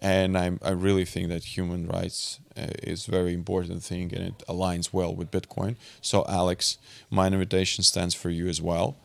and 0.06 0.38
I, 0.38 0.52
I 0.62 0.70
really 0.70 1.04
think 1.04 1.30
that 1.30 1.44
human 1.58 1.88
rights 1.88 2.40
uh, 2.56 2.68
is 2.84 3.08
a 3.08 3.12
very 3.12 3.34
important 3.34 3.82
thing 3.84 4.14
and 4.14 4.24
it 4.28 4.38
aligns 4.48 4.94
well 4.94 5.16
with 5.16 5.32
Bitcoin. 5.32 5.78
So 6.00 6.24
Alex, 6.30 6.78
my 7.10 7.26
invitation 7.26 7.84
stands 7.84 8.14
for 8.14 8.30
you 8.30 8.48
as 8.48 8.62
well. 8.62 8.98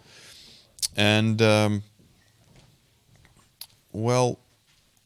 And 0.94 1.40
um, 1.40 1.84
well, 3.92 4.40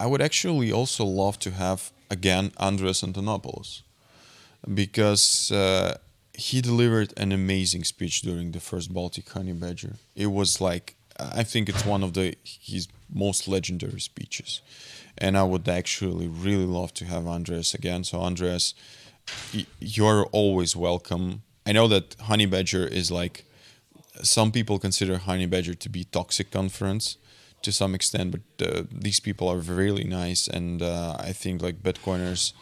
I 0.00 0.06
would 0.06 0.20
actually 0.20 0.72
also 0.72 1.04
love 1.04 1.38
to 1.38 1.52
have 1.52 1.92
again 2.10 2.50
Andreas 2.58 3.02
Antonopoulos 3.02 3.82
because 4.82 5.52
uh, 5.52 5.98
he 6.32 6.60
delivered 6.60 7.12
an 7.16 7.30
amazing 7.30 7.84
speech 7.84 8.22
during 8.22 8.50
the 8.50 8.58
first 8.58 8.92
Baltic 8.92 9.28
Honey 9.28 9.52
Badger. 9.52 9.94
It 10.16 10.32
was 10.32 10.60
like 10.60 10.96
I 11.20 11.44
think 11.44 11.68
it's 11.68 11.86
one 11.86 12.02
of 12.02 12.14
the 12.14 12.34
his 12.42 12.88
most 13.08 13.46
legendary 13.46 14.00
speeches 14.00 14.60
and 15.18 15.36
I 15.36 15.44
would 15.44 15.68
actually 15.68 16.28
really 16.28 16.66
love 16.66 16.92
to 16.94 17.04
have 17.04 17.26
Andreas 17.26 17.74
again. 17.74 18.04
So 18.04 18.20
Andreas, 18.20 18.74
you're 19.80 20.26
always 20.26 20.76
welcome. 20.76 21.42
I 21.66 21.72
know 21.72 21.88
that 21.88 22.16
Honey 22.20 22.46
Badger 22.46 22.86
is 22.86 23.10
like 23.10 23.44
some 24.22 24.52
people 24.52 24.78
consider 24.78 25.18
Honey 25.18 25.46
Badger 25.46 25.74
to 25.74 25.88
be 25.88 26.04
toxic 26.04 26.50
conference 26.50 27.16
to 27.62 27.72
some 27.72 27.94
extent, 27.94 28.30
but 28.32 28.68
uh, 28.68 28.82
these 28.92 29.20
people 29.20 29.48
are 29.48 29.56
really 29.56 30.04
nice, 30.04 30.46
and 30.46 30.82
uh, 30.82 31.16
I 31.18 31.32
think 31.32 31.62
like 31.62 31.82
Bitcoiners 31.82 32.52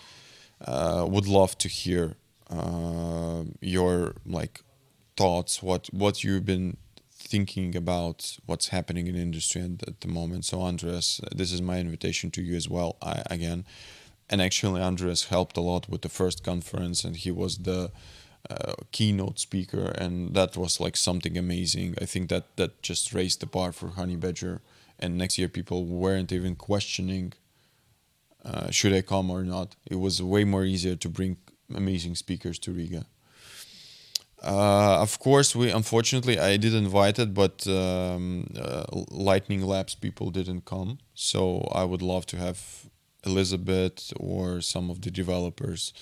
uh, 0.64 1.04
would 1.08 1.26
love 1.26 1.58
to 1.58 1.68
hear 1.68 2.14
uh, 2.48 3.42
your 3.60 4.14
like 4.24 4.62
thoughts, 5.16 5.62
what 5.62 5.88
what 5.92 6.22
you've 6.22 6.46
been 6.46 6.76
thinking 7.32 7.74
about 7.84 8.18
what's 8.48 8.68
happening 8.76 9.06
in 9.06 9.16
industry 9.16 9.62
at, 9.62 9.88
at 9.90 9.98
the 10.02 10.08
moment. 10.18 10.44
So, 10.44 10.56
Andreas, 10.70 11.06
this 11.40 11.50
is 11.56 11.62
my 11.62 11.78
invitation 11.86 12.30
to 12.32 12.42
you 12.48 12.54
as 12.62 12.68
well. 12.68 12.90
I, 13.12 13.14
again, 13.36 13.60
and 14.30 14.38
actually, 14.48 14.80
Andreas 14.90 15.22
helped 15.36 15.56
a 15.56 15.64
lot 15.70 15.88
with 15.88 16.02
the 16.02 16.14
first 16.20 16.38
conference, 16.50 16.98
and 17.06 17.14
he 17.16 17.30
was 17.42 17.52
the 17.70 17.90
uh, 18.50 18.74
keynote 18.96 19.38
speaker, 19.38 19.86
and 20.02 20.34
that 20.38 20.56
was 20.62 20.80
like 20.84 20.96
something 21.08 21.38
amazing. 21.44 21.88
I 22.04 22.06
think 22.12 22.28
that 22.28 22.44
that 22.58 22.72
just 22.82 23.14
raised 23.18 23.40
the 23.40 23.46
bar 23.56 23.70
for 23.72 23.88
Honey 23.88 24.18
Badger, 24.24 24.56
and 25.00 25.10
next 25.16 25.38
year 25.38 25.48
people 25.48 25.80
weren't 26.04 26.32
even 26.32 26.54
questioning 26.68 27.32
uh, 28.44 28.70
should 28.70 28.92
I 28.92 29.02
come 29.02 29.30
or 29.30 29.42
not. 29.44 29.68
It 29.94 29.98
was 30.06 30.22
way 30.34 30.44
more 30.44 30.64
easier 30.74 30.96
to 30.96 31.08
bring 31.08 31.36
amazing 31.82 32.16
speakers 32.16 32.58
to 32.64 32.72
Riga. 32.72 33.06
Uh, 34.42 35.00
of 35.00 35.18
course, 35.20 35.54
we 35.54 35.70
unfortunately 35.70 36.38
I 36.38 36.56
did 36.56 36.74
invite 36.74 37.18
it, 37.18 37.32
but 37.32 37.66
um, 37.68 38.48
uh, 38.58 38.84
Lightning 39.10 39.62
Labs 39.62 39.94
people 39.94 40.30
didn't 40.30 40.64
come. 40.64 40.98
So 41.14 41.68
I 41.72 41.84
would 41.84 42.02
love 42.02 42.26
to 42.26 42.36
have 42.36 42.86
Elizabeth 43.24 44.12
or 44.18 44.60
some 44.60 44.90
of 44.90 45.02
the 45.02 45.10
developers 45.10 45.92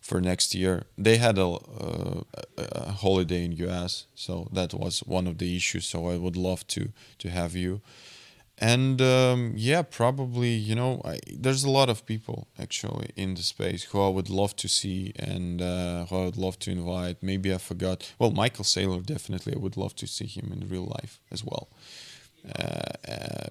for 0.00 0.20
next 0.20 0.54
year. 0.54 0.84
They 0.98 1.18
had 1.18 1.38
a, 1.38 1.46
uh, 1.46 2.22
a 2.58 2.92
holiday 2.92 3.44
in 3.44 3.52
US, 3.68 4.06
so 4.14 4.48
that 4.52 4.74
was 4.74 5.00
one 5.00 5.28
of 5.28 5.38
the 5.38 5.56
issues. 5.56 5.86
So 5.86 6.08
I 6.08 6.16
would 6.16 6.36
love 6.36 6.66
to 6.68 6.92
to 7.18 7.30
have 7.30 7.54
you 7.54 7.80
and 8.58 9.02
um, 9.02 9.52
yeah 9.56 9.82
probably 9.82 10.50
you 10.50 10.74
know 10.74 11.00
I, 11.04 11.18
there's 11.32 11.64
a 11.64 11.70
lot 11.70 11.88
of 11.88 12.06
people 12.06 12.46
actually 12.58 13.10
in 13.16 13.34
the 13.34 13.42
space 13.42 13.84
who 13.84 14.00
i 14.00 14.08
would 14.08 14.30
love 14.30 14.54
to 14.56 14.68
see 14.68 15.12
and 15.18 15.60
uh, 15.60 16.04
who 16.06 16.16
i 16.16 16.24
would 16.26 16.36
love 16.36 16.58
to 16.60 16.70
invite. 16.70 17.22
Maybe 17.22 17.52
i 17.52 17.58
forgot. 17.58 18.12
Well 18.18 18.30
michael 18.30 18.64
saylor 18.64 19.04
definitely 19.04 19.54
i 19.54 19.58
would 19.58 19.76
love 19.76 19.94
to 19.96 20.06
see 20.06 20.26
him 20.26 20.52
in 20.52 20.68
real 20.68 20.86
life 20.86 21.20
as 21.32 21.44
well. 21.44 21.68
Uh, 22.58 23.10
uh, 23.10 23.48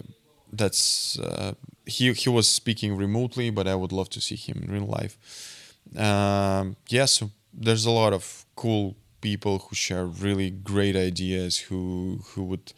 that's 0.52 1.20
uh, 1.20 1.54
he, 1.86 2.14
he 2.14 2.30
was 2.30 2.48
speaking 2.48 2.96
remotely 2.96 3.50
but 3.50 3.68
i 3.68 3.76
would 3.76 3.92
love 3.92 4.10
to 4.12 4.22
see 4.22 4.36
him 4.36 4.64
in 4.64 4.72
real 4.72 4.88
life. 4.88 5.18
Um, 5.98 6.78
yeah 6.90 7.06
so 7.06 7.30
there's 7.54 7.86
a 7.86 7.92
lot 7.92 8.14
of 8.14 8.46
cool 8.56 8.96
people 9.22 9.60
who 9.60 9.76
share 9.76 10.06
really 10.06 10.50
great 10.50 10.96
ideas 10.96 11.58
who 11.58 12.20
who 12.30 12.44
would 12.44 12.74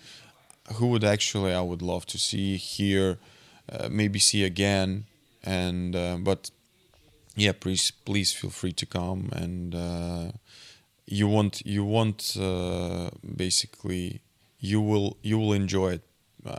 who 0.74 0.88
would 0.88 1.04
actually 1.04 1.54
I 1.54 1.62
would 1.62 1.82
love 1.82 2.06
to 2.08 2.18
see 2.18 2.58
here, 2.58 3.18
uh, 3.72 3.88
maybe 3.90 4.20
see 4.20 4.44
again, 4.44 5.06
and 5.44 5.96
uh, 5.96 6.18
but 6.20 6.52
yeah, 7.36 7.54
please 7.54 7.92
please 7.92 8.34
feel 8.34 8.50
free 8.50 8.74
to 8.74 8.86
come 8.86 9.30
and 9.32 9.76
uh, 9.76 10.32
you 11.06 11.28
want 11.28 11.66
you 11.66 11.84
want 11.84 12.36
uh, 12.40 13.10
basically 13.36 14.22
you 14.60 14.82
will 14.82 15.18
you 15.22 15.38
will 15.38 15.54
enjoy 15.54 15.94
it. 15.94 16.02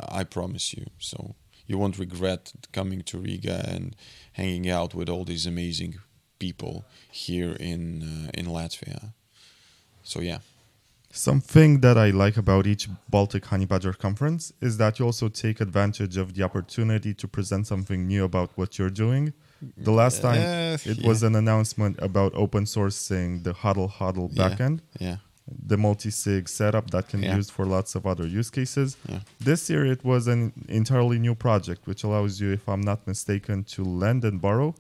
I 0.09 0.25
promise 0.25 0.75
you. 0.75 0.87
So 0.99 1.37
you 1.67 1.79
won't 1.79 1.99
regret 1.99 2.53
coming 2.73 3.03
to 3.03 3.19
Riga 3.19 3.65
and 3.69 3.95
hanging 4.33 4.69
out 4.69 4.95
with 4.95 5.09
all 5.09 5.25
these 5.25 5.47
amazing 5.47 5.97
people 6.39 6.85
here 7.11 7.53
in 7.53 8.03
uh, 8.03 8.31
in 8.35 8.47
Latvia. 8.47 9.13
so 10.03 10.21
yeah. 10.21 10.39
Something 11.17 11.81
that 11.81 11.97
I 11.97 12.11
like 12.11 12.37
about 12.37 12.67
each 12.67 12.89
Baltic 13.09 13.47
Honey 13.47 13.65
Badger 13.65 13.95
conference 13.95 14.53
is 14.61 14.77
that 14.77 14.99
you 14.99 15.07
also 15.07 15.29
take 15.29 15.63
advantage 15.63 16.19
of 16.19 16.35
the 16.35 16.43
opportunity 16.43 17.15
to 17.15 17.27
present 17.27 17.67
something 17.67 18.07
new 18.07 18.23
about 18.25 18.51
what 18.57 18.79
you're 18.79 18.91
doing. 18.91 19.33
The 19.79 19.93
last 19.93 20.21
time 20.21 20.41
Uh, 20.43 20.77
it 20.85 21.03
was 21.03 21.23
an 21.23 21.35
announcement 21.35 21.97
about 22.03 22.35
open 22.35 22.65
sourcing 22.65 23.43
the 23.45 23.55
Hodl 23.55 23.89
Hodl 23.91 24.29
backend, 24.35 24.81
Yeah. 25.01 25.17
the 25.73 25.79
multi-sig 25.79 26.49
setup 26.51 26.91
that 26.91 27.09
can 27.09 27.23
be 27.23 27.29
used 27.29 27.51
for 27.51 27.65
lots 27.65 27.95
of 27.95 28.05
other 28.05 28.27
use 28.27 28.51
cases. 28.51 28.97
Yeah. 29.09 29.21
This 29.41 29.71
year 29.71 29.87
it 29.87 30.05
was 30.05 30.27
an 30.29 30.53
entirely 30.69 31.19
new 31.19 31.35
project 31.35 31.87
which 31.87 32.05
allows 32.05 32.41
you, 32.41 32.53
if 32.53 32.69
I'm 32.69 32.83
not 32.83 33.07
mistaken, 33.07 33.65
to 33.75 33.83
lend 33.83 34.23
and 34.25 34.39
borrow. 34.41 34.75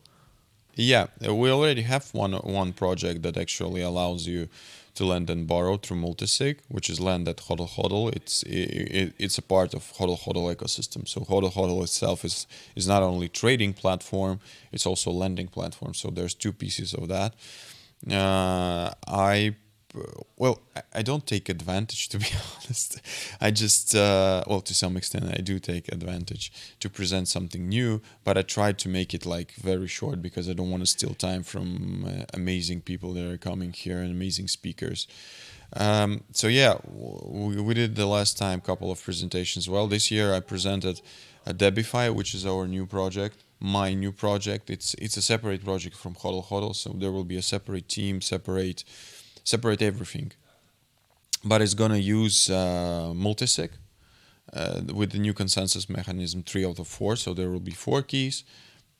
Yeah, 0.76 1.06
we 1.20 1.50
already 1.50 1.82
have 1.82 2.12
one 2.12 2.34
one 2.34 2.72
project 2.74 3.22
that 3.22 3.36
actually 3.38 3.80
allows 3.80 4.26
you 4.26 4.48
to 4.94 5.04
lend 5.06 5.30
and 5.30 5.46
borrow 5.46 5.78
through 5.78 6.00
multisig, 6.00 6.58
which 6.68 6.90
is 6.90 7.00
lend 7.00 7.28
at 7.28 7.38
Hodl 7.38 7.68
Hodl. 7.68 8.14
It's 8.14 8.42
it, 8.42 9.14
it's 9.18 9.38
a 9.38 9.42
part 9.42 9.72
of 9.72 9.90
Hodl 9.98 10.18
Hodl 10.18 10.54
ecosystem. 10.54 11.08
So 11.08 11.22
Hodl 11.22 11.50
Hodl 11.52 11.82
itself 11.82 12.24
is 12.26 12.46
is 12.74 12.86
not 12.86 13.02
only 13.02 13.28
trading 13.28 13.72
platform, 13.72 14.40
it's 14.70 14.86
also 14.86 15.10
lending 15.10 15.48
platform. 15.48 15.94
So 15.94 16.10
there's 16.10 16.34
two 16.34 16.52
pieces 16.52 16.92
of 16.92 17.08
that. 17.08 17.34
Uh, 18.10 18.90
I 19.06 19.56
well, 20.36 20.60
I- 20.94 21.02
don't 21.02 21.26
take 21.26 21.48
advantage 21.48 22.08
to 22.10 22.18
be 22.18 22.26
honest. 22.56 23.00
I 23.40 23.50
just 23.50 23.94
uh, 23.94 24.42
well, 24.46 24.60
to 24.60 24.74
some 24.74 24.96
extent, 24.96 25.26
I 25.38 25.40
do 25.40 25.58
take 25.58 25.88
advantage 25.92 26.52
to 26.80 26.88
present 26.90 27.28
something 27.28 27.68
new, 27.68 28.00
but 28.24 28.36
I 28.36 28.42
try 28.42 28.72
to 28.72 28.88
make 28.88 29.14
it 29.14 29.24
like 29.26 29.52
very 29.54 29.88
short 29.88 30.20
because 30.22 30.48
I 30.48 30.52
don't 30.52 30.70
want 30.70 30.82
to 30.82 30.86
steal 30.86 31.14
time 31.14 31.42
from 31.42 32.04
uh, 32.06 32.24
amazing 32.34 32.80
people 32.82 33.12
that 33.14 33.30
are 33.30 33.38
coming 33.38 33.72
here 33.72 33.98
and 33.98 34.10
amazing 34.10 34.48
speakers. 34.48 35.06
Um, 35.72 36.22
so 36.32 36.46
yeah, 36.48 36.76
we, 36.88 37.60
we 37.60 37.74
did 37.74 37.96
the 37.96 38.06
last 38.06 38.38
time 38.38 38.58
a 38.58 38.62
couple 38.62 38.90
of 38.90 39.02
presentations. 39.02 39.68
Well, 39.68 39.86
this 39.86 40.10
year 40.10 40.32
I 40.32 40.40
presented 40.40 41.00
a 41.44 41.52
Debifi, 41.54 42.14
which 42.14 42.34
is 42.34 42.46
our 42.46 42.66
new 42.66 42.86
project, 42.86 43.44
my 43.60 43.94
new 43.94 44.12
project. 44.12 44.70
It's 44.70 44.94
it's 44.94 45.16
a 45.16 45.22
separate 45.22 45.64
project 45.64 45.96
from 45.96 46.14
Hodl 46.14 46.44
Hodl, 46.44 46.74
so 46.74 46.90
there 46.90 47.12
will 47.12 47.24
be 47.24 47.36
a 47.36 47.42
separate 47.42 47.88
team, 47.88 48.20
separate 48.20 48.84
separate 49.46 49.80
everything. 49.80 50.32
But 51.44 51.62
it's 51.62 51.74
gonna 51.74 51.98
use 52.20 52.50
uh, 52.50 53.12
multisig 53.14 53.70
uh, 54.52 54.80
with 54.92 55.12
the 55.12 55.18
new 55.18 55.32
consensus 55.32 55.88
mechanism, 55.88 56.42
three 56.42 56.66
out 56.66 56.78
of 56.78 56.88
four. 56.88 57.16
So 57.16 57.32
there 57.32 57.50
will 57.50 57.60
be 57.60 57.76
four 57.86 58.02
keys, 58.02 58.44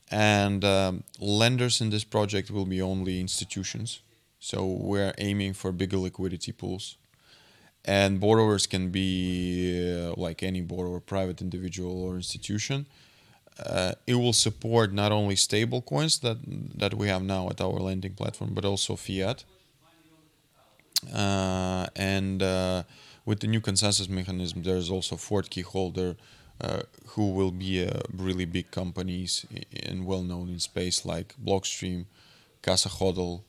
and 0.09 0.63
um, 0.63 1.03
lenders 1.19 1.81
in 1.81 1.89
this 1.89 2.05
project 2.05 2.49
will 2.49 2.65
be 2.65 2.81
only 2.81 3.19
institutions. 3.19 4.01
So 4.39 4.65
we're 4.65 5.13
aiming 5.17 5.53
for 5.53 5.71
bigger 5.71 5.97
liquidity 5.97 6.53
pools, 6.53 6.97
and 7.83 8.19
borrowers 8.19 8.65
can 8.67 8.89
be 8.89 9.11
uh, 9.93 10.13
like 10.15 10.43
any 10.43 10.61
borrower, 10.61 11.01
private 11.01 11.41
individual 11.41 11.95
or 12.05 12.15
institution. 12.15 12.85
Uh, 13.59 13.93
it 14.05 14.13
will 14.15 14.33
support 14.33 14.93
not 14.93 15.11
only 15.11 15.35
stable 15.35 15.81
coins 15.81 16.19
that 16.19 16.37
that 16.81 16.93
we 16.93 17.07
have 17.07 17.23
now 17.23 17.49
at 17.49 17.59
our 17.59 17.79
lending 17.89 18.13
platform, 18.13 18.51
but 18.53 18.63
also 18.63 18.95
fiat. 18.95 19.43
Uh, 21.13 21.87
and 21.95 22.41
uh, 22.41 22.83
with 23.25 23.39
the 23.39 23.47
new 23.47 23.61
consensus 23.61 24.09
mechanism, 24.09 24.63
there's 24.63 24.89
also 24.89 25.15
fourth 25.15 25.49
key 25.49 25.61
holder 25.61 26.15
uh, 26.59 26.81
who 27.09 27.31
will 27.31 27.51
be 27.51 27.87
really 28.15 28.45
big 28.45 28.71
companies 28.71 29.45
and 29.83 30.05
well 30.05 30.23
known 30.23 30.49
in 30.49 30.59
space 30.59 31.05
like 31.05 31.35
Blockstream, 31.43 32.05
Casa 32.61 32.89
Hodl, 32.89 33.43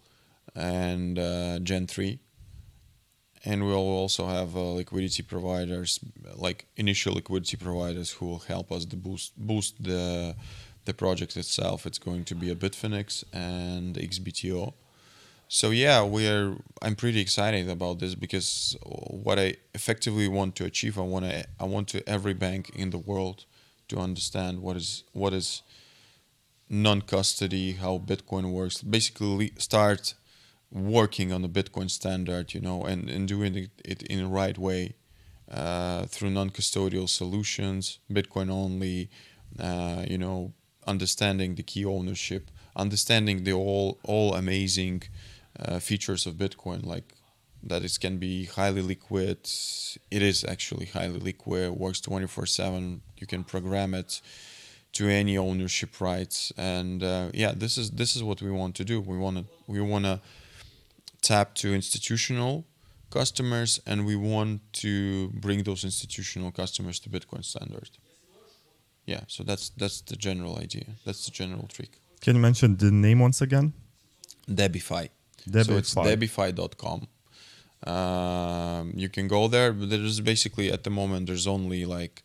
and 0.55 1.19
uh, 1.19 1.59
Gen3. 1.61 2.19
And 3.45 3.65
we'll 3.65 3.77
also 3.77 4.27
have 4.27 4.57
uh, 4.57 4.73
liquidity 4.73 5.23
providers, 5.23 6.01
like 6.35 6.67
initial 6.77 7.15
liquidity 7.15 7.57
providers, 7.57 8.11
who 8.11 8.27
will 8.27 8.41
help 8.41 8.73
us 8.73 8.85
to 8.87 8.97
boost 8.97 9.33
boost 9.39 9.83
the 9.83 10.35
the 10.85 10.95
project 10.95 11.37
itself. 11.37 11.87
It's 11.87 11.99
going 11.99 12.25
to 12.25 12.35
be 12.35 12.51
a 12.51 12.57
Bitfinex 12.57 13.25
and 13.33 13.95
XBTO. 13.95 14.75
So 15.51 15.71
yeah, 15.71 16.05
we 16.05 16.29
are. 16.29 16.57
I'm 16.83 16.95
pretty 16.95 17.21
excited 17.21 17.71
about 17.71 18.01
this 18.01 18.15
because 18.15 18.77
what 18.83 19.39
I 19.39 19.57
effectively 19.75 20.29
want 20.29 20.55
to 20.57 20.67
achieve, 20.67 20.99
I 20.99 21.03
want 21.03 21.25
to. 21.25 21.47
I 21.59 21.65
want 21.65 21.89
to 21.89 22.07
every 22.07 22.35
bank 22.35 22.71
in 22.75 22.91
the 22.91 22.99
world 22.99 23.47
to 23.89 23.99
understand 23.99 24.61
what 24.61 24.77
is 24.77 25.05
what 25.13 25.33
is 25.33 25.63
non-custody, 26.69 27.73
how 27.73 27.97
Bitcoin 27.97 28.53
works. 28.53 28.83
Basically, 28.83 29.53
start 29.57 30.13
working 30.71 31.33
on 31.33 31.41
the 31.41 31.49
Bitcoin 31.49 31.91
standard, 31.91 32.53
you 32.53 32.61
know, 32.61 32.83
and, 32.83 33.09
and 33.09 33.27
doing 33.27 33.71
it, 33.87 34.03
in 34.03 34.19
the 34.19 34.27
right 34.27 34.59
way 34.59 34.97
uh, 35.51 36.05
through 36.05 36.29
non-custodial 36.29 37.09
solutions, 37.09 38.01
Bitcoin 38.13 38.51
only, 38.51 39.09
uh, 39.59 40.05
you 40.07 40.19
know, 40.19 40.53
understanding 40.87 41.55
the 41.55 41.63
key 41.63 41.87
ownership, 41.87 42.51
understanding 42.77 43.45
the 43.45 43.53
all 43.53 43.99
all 44.05 44.35
amazing 44.35 45.05
uh, 45.64 45.79
features 45.79 46.27
of 46.27 46.35
Bitcoin, 46.35 46.85
like 46.85 47.14
that 47.62 47.83
it 47.85 47.99
can 48.01 48.18
be 48.18 48.44
highly 48.44 48.83
liquid. 48.83 49.38
It 50.11 50.23
is 50.23 50.44
actually 50.44 50.87
highly 50.87 51.18
liquid. 51.18 51.71
Works 51.73 52.01
twenty 52.01 52.27
four 52.27 52.47
seven. 52.47 53.03
You 53.18 53.27
can 53.27 53.44
program 53.44 53.94
it 53.94 54.21
to 54.92 55.09
any 55.09 55.37
ownership 55.37 56.01
rights, 56.01 56.53
and 56.57 57.03
uh, 57.03 57.31
yeah, 57.35 57.53
this 57.55 57.79
is 57.79 57.90
this 57.90 58.16
is 58.16 58.23
what 58.23 58.40
we 58.42 58.51
want 58.51 58.75
to 58.77 58.85
do. 58.85 59.01
We 59.01 59.18
want 59.18 59.37
to 59.38 59.44
we 59.66 59.81
want 59.81 60.05
to 60.05 60.21
tap 61.21 61.55
to 61.57 61.75
institutional 61.75 62.64
customers, 63.11 63.81
and 63.87 64.07
we 64.07 64.16
want 64.16 64.61
to 64.73 65.29
bring 65.31 65.62
those 65.64 65.85
institutional 65.85 66.51
customers 66.53 67.01
to 67.01 67.11
Bitcoin 67.11 67.44
standard. 67.44 67.90
Yeah, 69.07 69.21
so 69.27 69.42
that's 69.42 69.71
that's 69.71 70.01
the 70.03 70.16
general 70.16 70.59
idea. 70.59 70.85
That's 71.05 71.25
the 71.25 71.33
general 71.33 71.66
trick. 71.68 71.90
Can 72.21 72.37
you 72.37 72.42
mention 72.42 72.77
the 72.77 72.90
name 72.90 73.21
once 73.21 73.40
again? 73.40 73.73
Debifi. 74.49 75.09
So 75.67 75.77
it's 75.77 75.95
Debifi. 75.95 76.53
debifi.com. 76.55 77.09
Um, 77.87 78.93
you 78.97 79.09
can 79.09 79.29
go 79.29 79.47
there, 79.49 79.73
but 79.73 79.91
there's 79.91 80.21
basically 80.21 80.73
at 80.73 80.83
the 80.85 80.91
moment 80.91 81.27
there's 81.27 81.47
only 81.47 81.85
like 81.85 82.25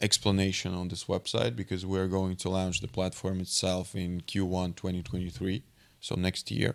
explanation 0.00 0.74
on 0.74 0.88
this 0.88 1.04
website 1.04 1.54
because 1.56 1.84
we're 1.84 2.08
going 2.08 2.36
to 2.36 2.48
launch 2.48 2.80
the 2.80 2.88
platform 2.88 3.40
itself 3.40 3.94
in 3.94 4.22
Q1 4.22 4.76
2023, 4.76 5.62
so 6.00 6.14
next 6.14 6.50
year. 6.50 6.74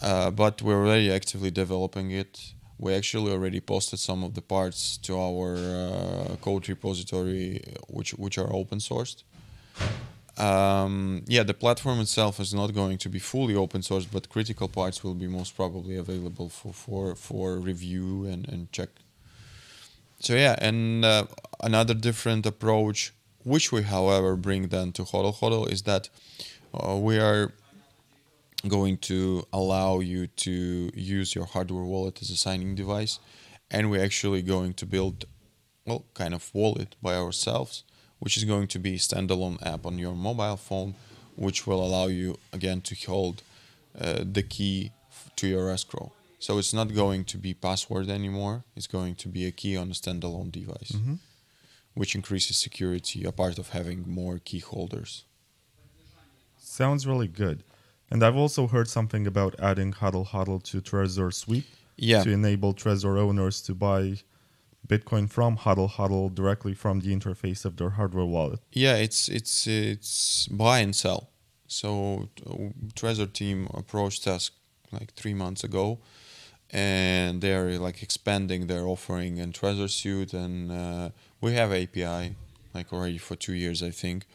Uh, 0.00 0.30
but 0.30 0.62
we're 0.62 0.82
already 0.86 1.12
actively 1.12 1.50
developing 1.50 2.10
it. 2.10 2.54
We 2.78 2.94
actually 2.94 3.32
already 3.32 3.60
posted 3.60 3.98
some 3.98 4.24
of 4.24 4.34
the 4.34 4.40
parts 4.40 4.96
to 4.98 5.18
our 5.18 5.56
uh, 5.56 6.36
code 6.40 6.66
repository, 6.68 7.62
which 7.88 8.12
which 8.14 8.38
are 8.38 8.50
open 8.54 8.78
sourced. 8.78 9.24
Um, 10.40 11.22
yeah, 11.26 11.42
the 11.42 11.52
platform 11.52 12.00
itself 12.00 12.40
is 12.40 12.54
not 12.54 12.72
going 12.72 12.96
to 12.98 13.08
be 13.10 13.18
fully 13.18 13.54
open 13.54 13.82
source, 13.82 14.06
but 14.06 14.30
critical 14.30 14.68
parts 14.68 15.04
will 15.04 15.14
be 15.14 15.26
most 15.26 15.54
probably 15.54 15.96
available 15.96 16.48
for 16.48 16.72
for, 16.72 17.14
for 17.14 17.58
review 17.58 18.24
and, 18.24 18.48
and 18.48 18.72
check. 18.72 18.88
So 20.18 20.34
yeah, 20.34 20.56
and 20.58 21.04
uh, 21.04 21.26
another 21.62 21.94
different 21.94 22.46
approach, 22.46 23.12
which 23.44 23.70
we 23.70 23.82
however 23.82 24.34
bring 24.36 24.68
then 24.68 24.92
to 24.92 25.02
Hodl 25.02 25.34
Hodl, 25.34 25.70
is 25.70 25.82
that 25.82 26.08
uh, 26.72 26.96
we 26.96 27.18
are 27.18 27.52
going 28.66 28.96
to 28.98 29.46
allow 29.52 30.00
you 30.00 30.26
to 30.26 30.90
use 30.94 31.34
your 31.34 31.46
hardware 31.46 31.84
wallet 31.84 32.22
as 32.22 32.30
a 32.30 32.36
signing 32.36 32.74
device, 32.74 33.18
and 33.70 33.90
we're 33.90 34.04
actually 34.04 34.42
going 34.42 34.74
to 34.74 34.86
build, 34.86 35.26
well, 35.86 36.04
kind 36.14 36.34
of 36.34 36.50
wallet 36.54 36.96
by 37.02 37.14
ourselves, 37.14 37.84
which 38.20 38.36
is 38.36 38.44
going 38.44 38.68
to 38.68 38.78
be 38.78 38.94
a 38.94 38.98
standalone 38.98 39.58
app 39.66 39.84
on 39.84 39.98
your 39.98 40.14
mobile 40.14 40.56
phone, 40.56 40.94
which 41.36 41.66
will 41.66 41.84
allow 41.84 42.06
you 42.06 42.38
again 42.52 42.80
to 42.82 42.94
hold 43.06 43.42
uh, 44.00 44.22
the 44.36 44.42
key 44.42 44.92
f- 45.10 45.30
to 45.36 45.46
your 45.48 45.70
escrow. 45.70 46.12
So 46.38 46.56
it's 46.58 46.72
not 46.72 46.94
going 46.94 47.24
to 47.32 47.36
be 47.38 47.52
password 47.54 48.08
anymore. 48.08 48.64
It's 48.76 48.86
going 48.86 49.14
to 49.16 49.28
be 49.28 49.44
a 49.46 49.50
key 49.50 49.76
on 49.76 49.90
a 49.90 49.94
standalone 49.94 50.50
device, 50.50 50.92
which 51.94 52.14
increases 52.14 52.56
security, 52.56 53.24
apart 53.24 53.58
of 53.58 53.70
having 53.70 54.04
more 54.08 54.38
key 54.38 54.60
holders. 54.60 55.24
Sounds 56.58 57.06
really 57.06 57.28
good. 57.28 57.62
And 58.10 58.24
I've 58.24 58.36
also 58.36 58.66
heard 58.66 58.88
something 58.88 59.26
about 59.26 59.54
adding 59.60 59.92
Hodl 59.92 60.26
Hodl 60.28 60.62
to 60.64 60.80
Trezor 60.80 61.32
Suite 61.32 61.66
Yeah. 61.96 62.22
to 62.24 62.30
enable 62.30 62.74
Trezor 62.74 63.18
owners 63.18 63.60
to 63.62 63.74
buy 63.74 64.16
Bitcoin 64.90 65.30
from 65.30 65.56
Hodl 65.56 65.88
Hodl 65.96 66.34
directly 66.34 66.74
from 66.74 67.00
the 67.00 67.14
interface 67.16 67.64
of 67.64 67.76
their 67.76 67.90
hardware 67.90 68.24
wallet. 68.24 68.60
Yeah, 68.72 68.96
it's 68.96 69.28
it's 69.28 69.66
it's 69.66 70.48
buy 70.48 70.80
and 70.80 70.94
sell. 70.94 71.30
So 71.66 72.28
Trezor 72.98 73.32
team 73.32 73.68
approached 73.72 74.26
us 74.26 74.50
like 74.90 75.12
three 75.14 75.34
months 75.34 75.62
ago, 75.62 76.00
and 76.70 77.40
they're 77.40 77.78
like 77.78 78.02
expanding 78.02 78.66
their 78.66 78.84
offering 78.86 79.38
in 79.38 79.52
Trezor 79.52 79.88
Suite, 79.88 80.34
and 80.34 80.72
uh, 80.72 81.10
we 81.40 81.54
have 81.54 81.72
API 81.72 82.34
like 82.74 82.92
already 82.92 83.18
for 83.18 83.36
two 83.36 83.54
years, 83.54 83.82
I 83.82 83.90
think. 83.90 84.26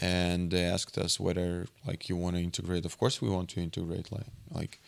And 0.00 0.50
they 0.50 0.64
asked 0.64 0.98
us 0.98 1.20
whether 1.20 1.66
like 1.86 2.08
you 2.08 2.16
want 2.16 2.34
to 2.34 2.42
integrate. 2.42 2.84
Of 2.84 2.98
course, 2.98 3.22
we 3.22 3.28
want 3.28 3.48
to 3.50 3.60
integrate. 3.60 4.10
Like 4.10 4.26
like, 4.54 4.80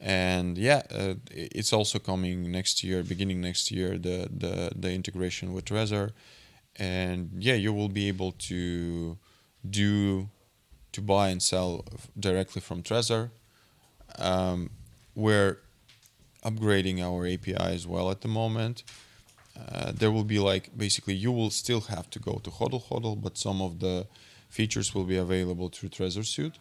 and 0.00 0.58
yeah, 0.58 0.82
uh, 0.90 1.14
it's 1.30 1.72
also 1.72 1.98
coming 1.98 2.50
next 2.50 2.84
year, 2.84 3.02
beginning 3.02 3.40
next 3.40 3.70
year, 3.70 3.98
the 3.98 4.28
the 4.30 4.72
the 4.76 4.92
integration 4.92 5.52
with 5.52 5.64
Trezor, 5.64 6.12
and 6.76 7.30
yeah, 7.38 7.54
you 7.54 7.72
will 7.72 7.88
be 7.88 8.08
able 8.08 8.32
to 8.32 9.16
do 9.68 10.28
to 10.92 11.00
buy 11.00 11.28
and 11.28 11.42
sell 11.42 11.84
directly 12.18 12.60
from 12.60 12.82
Trezor. 12.82 13.30
Um, 14.18 14.70
we're 15.14 15.58
upgrading 16.44 17.00
our 17.00 17.26
API 17.26 17.74
as 17.74 17.86
well 17.86 18.10
at 18.10 18.20
the 18.20 18.28
moment. 18.28 18.84
Uh, 19.56 19.92
there 19.92 20.10
will 20.10 20.24
be 20.24 20.38
like 20.38 20.76
basically 20.76 21.14
you 21.14 21.32
will 21.32 21.50
still 21.50 21.82
have 21.82 22.10
to 22.10 22.18
go 22.18 22.40
to 22.42 22.50
Hodl 22.50 22.82
Hodl, 22.88 23.20
but 23.20 23.38
some 23.38 23.62
of 23.62 23.80
the 23.80 24.06
features 24.48 24.94
will 24.94 25.04
be 25.04 25.16
available 25.16 25.68
through 25.68 25.88
Trezor 25.88 26.24
Suite. 26.24 26.58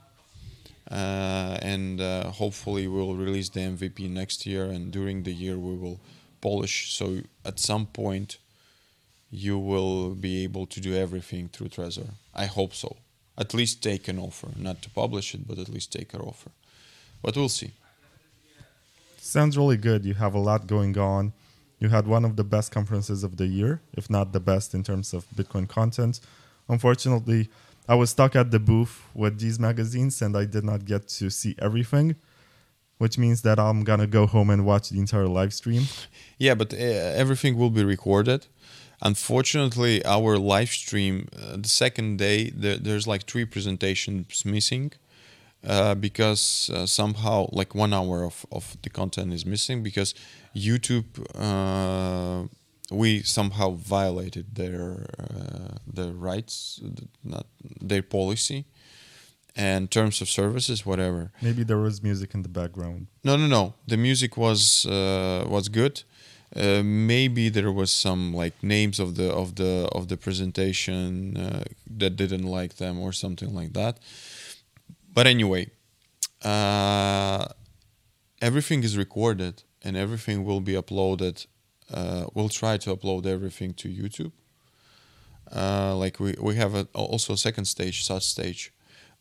Uh, 0.89 1.57
and 1.61 2.01
uh, 2.01 2.29
hopefully 2.29 2.87
we'll 2.87 3.15
release 3.15 3.49
the 3.49 3.61
MVP 3.61 4.09
next 4.09 4.45
year, 4.45 4.65
and 4.65 4.91
during 4.91 5.23
the 5.23 5.33
year 5.33 5.57
we 5.57 5.75
will 5.75 5.99
polish. 6.41 6.93
So 6.93 7.21
at 7.45 7.59
some 7.59 7.85
point, 7.85 8.37
you 9.31 9.57
will 9.57 10.13
be 10.13 10.43
able 10.43 10.65
to 10.67 10.79
do 10.79 10.93
everything 10.95 11.49
through 11.49 11.69
Trezor. 11.69 12.09
I 12.35 12.45
hope 12.45 12.73
so. 12.73 12.97
At 13.37 13.53
least 13.53 13.81
take 13.81 14.07
an 14.07 14.19
offer, 14.19 14.49
not 14.55 14.81
to 14.83 14.89
publish 14.89 15.33
it, 15.33 15.47
but 15.47 15.57
at 15.57 15.69
least 15.69 15.91
take 15.91 16.13
an 16.13 16.21
offer. 16.21 16.51
But 17.23 17.35
we'll 17.35 17.49
see. 17.49 17.71
Sounds 19.17 19.57
really 19.57 19.77
good. 19.77 20.05
You 20.05 20.13
have 20.15 20.35
a 20.35 20.39
lot 20.39 20.67
going 20.67 20.97
on. 20.97 21.33
You 21.79 21.89
had 21.89 22.05
one 22.07 22.23
of 22.25 22.35
the 22.35 22.43
best 22.43 22.71
conferences 22.71 23.23
of 23.23 23.37
the 23.37 23.47
year, 23.47 23.81
if 23.93 24.09
not 24.09 24.33
the 24.33 24.39
best 24.39 24.73
in 24.73 24.83
terms 24.83 25.13
of 25.13 25.25
Bitcoin 25.31 25.67
content. 25.67 26.19
Unfortunately, 26.69 27.49
I 27.87 27.95
was 27.95 28.11
stuck 28.11 28.35
at 28.35 28.51
the 28.51 28.59
booth 28.59 29.01
with 29.13 29.39
these 29.39 29.59
magazines 29.59 30.21
and 30.21 30.37
I 30.37 30.45
did 30.45 30.63
not 30.63 30.85
get 30.85 31.07
to 31.19 31.29
see 31.29 31.55
everything, 31.59 32.15
which 32.97 33.17
means 33.17 33.41
that 33.41 33.59
I'm 33.59 33.83
gonna 33.83 34.07
go 34.07 34.25
home 34.25 34.49
and 34.49 34.65
watch 34.65 34.89
the 34.89 34.99
entire 34.99 35.27
live 35.27 35.53
stream. 35.53 35.83
Yeah, 36.37 36.55
but 36.55 36.73
uh, 36.73 36.77
everything 36.77 37.57
will 37.57 37.69
be 37.69 37.83
recorded. 37.83 38.47
Unfortunately, 39.01 40.03
our 40.05 40.37
live 40.37 40.69
stream, 40.69 41.27
uh, 41.37 41.57
the 41.57 41.67
second 41.67 42.17
day, 42.17 42.49
there, 42.49 42.77
there's 42.77 43.05
like 43.05 43.25
three 43.25 43.45
presentations 43.45 44.45
missing 44.45 44.93
uh, 45.67 45.95
because 45.95 46.69
uh, 46.73 46.85
somehow, 46.85 47.47
like 47.51 47.75
one 47.75 47.93
hour 47.93 48.23
of, 48.23 48.45
of 48.51 48.77
the 48.81 48.89
content 48.89 49.33
is 49.33 49.45
missing 49.45 49.83
because 49.83 50.13
YouTube, 50.55 51.05
uh, 51.35 52.47
we 52.93 53.21
somehow 53.23 53.71
violated 53.71 54.55
their 54.55 55.05
uh, 55.19 55.77
their 55.85 56.11
rights, 56.11 56.79
not 57.23 57.45
their 57.81 58.03
policy, 58.03 58.65
and 59.55 59.89
terms 59.89 60.21
of 60.21 60.29
services, 60.29 60.85
whatever. 60.85 61.31
Maybe 61.41 61.63
there 61.63 61.79
was 61.79 62.01
music 62.01 62.33
in 62.33 62.41
the 62.43 62.49
background. 62.49 63.07
No, 63.23 63.35
no, 63.35 63.47
no. 63.47 63.73
The 63.87 63.97
music 63.97 64.37
was 64.37 64.85
uh, 64.85 65.45
was 65.47 65.69
good. 65.69 66.03
Uh, 66.55 66.83
maybe 66.83 67.49
there 67.49 67.71
was 67.71 67.91
some 67.91 68.31
like 68.33 68.53
names 68.61 68.99
of 68.99 69.15
the 69.15 69.31
of 69.31 69.55
the 69.55 69.89
of 69.91 70.07
the 70.07 70.17
presentation 70.17 71.35
uh, 71.37 71.63
that 71.97 72.15
didn't 72.15 72.43
like 72.43 72.75
them 72.75 72.99
or 72.99 73.11
something 73.11 73.53
like 73.53 73.73
that. 73.73 73.97
But 75.13 75.27
anyway, 75.27 75.71
uh, 76.43 77.47
everything 78.41 78.83
is 78.83 78.97
recorded 78.97 79.63
and 79.83 79.97
everything 79.97 80.45
will 80.45 80.61
be 80.61 80.73
uploaded. 80.73 81.45
Uh, 81.91 82.25
we'll 82.33 82.49
try 82.49 82.77
to 82.77 82.95
upload 82.95 83.25
everything 83.25 83.73
to 83.73 83.89
YouTube. 83.89 84.31
Uh, 85.55 85.95
like 85.95 86.19
we, 86.19 86.35
we 86.41 86.55
have 86.55 86.75
a, 86.75 86.87
also 86.93 87.33
a 87.33 87.37
second 87.37 87.65
stage, 87.65 88.03
such 88.03 88.23
stage, 88.23 88.71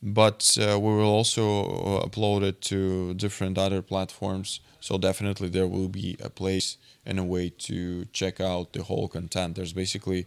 but 0.03 0.57
uh, 0.61 0.79
we 0.79 0.95
will 0.95 1.11
also 1.11 1.65
uh, 1.65 2.07
upload 2.07 2.43
it 2.43 2.61
to 2.61 3.15
different 3.15 3.59
other 3.59 3.83
platforms. 3.83 4.61
So 4.81 4.99
definitely 4.99 5.49
there 5.49 5.67
will 5.67 5.89
be 5.89 6.17
a 6.23 6.31
place 6.31 6.77
and 7.05 7.19
a 7.19 7.25
way 7.25 7.51
to 7.51 8.07
check 8.13 8.41
out 8.41 8.73
the 8.73 8.83
whole 8.83 9.09
content. 9.09 9.57
There's 9.57 9.73
basically 9.73 10.27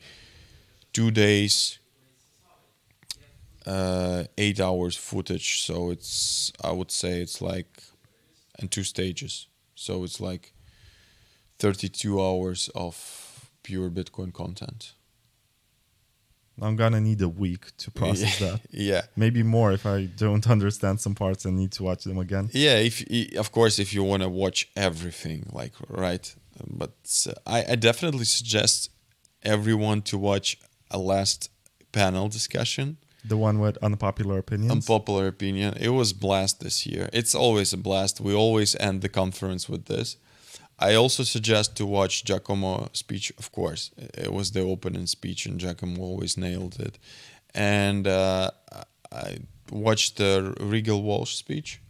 two 0.93 1.11
days, 1.11 1.79
uh, 3.65 4.25
eight 4.37 4.59
hours 4.59 4.95
footage. 4.95 5.61
So 5.61 5.89
it's 5.89 6.51
I 6.63 6.71
would 6.71 6.91
say 6.91 7.21
it's 7.21 7.41
like, 7.41 7.83
in 8.59 8.67
two 8.67 8.83
stages. 8.83 9.47
So 9.75 10.03
it's 10.03 10.21
like 10.21 10.53
32 11.59 12.21
hours 12.21 12.69
of 12.75 13.49
pure 13.63 13.89
Bitcoin 13.89 14.33
content. 14.33 14.93
I'm 16.61 16.75
gonna 16.75 17.01
need 17.01 17.21
a 17.21 17.29
week 17.29 17.75
to 17.77 17.91
process 18.01 18.39
that. 18.39 18.61
Yeah. 18.69 19.01
Maybe 19.15 19.43
more 19.43 19.73
if 19.73 19.85
I 19.85 20.05
don't 20.05 20.49
understand 20.55 21.01
some 21.01 21.15
parts 21.15 21.45
and 21.45 21.57
need 21.57 21.71
to 21.73 21.83
watch 21.83 22.03
them 22.03 22.17
again. 22.17 22.49
Yeah, 22.53 22.77
if 22.77 23.03
of 23.37 23.51
course 23.51 23.79
if 23.79 23.93
you 23.93 24.03
want 24.03 24.23
to 24.23 24.29
watch 24.29 24.69
everything, 24.75 25.49
like 25.51 25.73
right, 25.89 26.33
but 26.67 26.93
uh, 27.27 27.33
I, 27.45 27.65
I 27.71 27.75
definitely 27.75 28.25
suggest 28.25 28.89
everyone 29.43 30.01
to 30.03 30.17
watch 30.17 30.57
a 30.89 30.97
last 30.97 31.49
panel 31.91 32.29
discussion. 32.29 32.97
The 33.23 33.37
one 33.37 33.59
with 33.59 33.77
unpopular 33.77 34.37
opinions. 34.37 34.71
Unpopular 34.71 35.27
opinion. 35.27 35.75
It 35.79 35.89
was 35.89 36.13
blast 36.13 36.59
this 36.59 36.85
year. 36.85 37.09
It's 37.11 37.33
always 37.33 37.73
a 37.73 37.77
blast. 37.77 38.21
We 38.21 38.35
always 38.35 38.75
end 38.75 39.01
the 39.01 39.09
conference 39.09 39.67
with 39.67 39.85
this. 39.85 40.17
I 40.77 40.93
also 40.95 41.23
suggest 41.23 41.75
to 41.77 41.85
watch 41.85 42.25
Giacomo 42.25 42.89
speech. 42.93 43.31
Of 43.37 43.51
course, 43.51 43.91
it 43.97 44.31
was 44.33 44.51
the 44.51 44.61
opening 44.61 45.07
speech, 45.07 45.45
and 45.45 45.59
Giacomo 45.59 46.01
always 46.01 46.37
nailed 46.37 46.79
it. 46.79 46.97
And 47.53 48.07
uh, 48.07 48.51
I 49.11 49.37
watched 49.71 50.17
the 50.17 50.53
Regal 50.59 51.01
Walsh 51.01 51.35
speech 51.35 51.81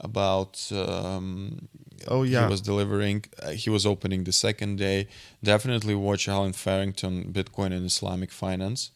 about. 0.00 0.70
Um, 0.72 1.68
Oh, 2.08 2.22
yeah. 2.22 2.46
he 2.46 2.50
was 2.50 2.62
delivering. 2.62 3.26
Uh, 3.42 3.50
he 3.50 3.68
was 3.68 3.84
opening 3.84 4.24
the 4.24 4.32
second 4.32 4.76
day. 4.78 5.06
Definitely 5.44 5.94
watch 5.94 6.28
Allen 6.28 6.54
Farrington, 6.54 7.30
Bitcoin 7.30 7.74
and 7.76 7.84
Islamic 7.84 8.30
Finance. 8.32 8.90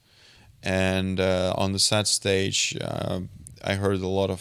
And 0.62 1.20
uh, 1.20 1.52
on 1.58 1.72
the 1.72 1.78
set 1.78 2.06
stage, 2.06 2.74
uh, 2.80 3.20
I 3.62 3.74
heard 3.74 4.00
a 4.00 4.08
lot 4.08 4.30
of 4.30 4.40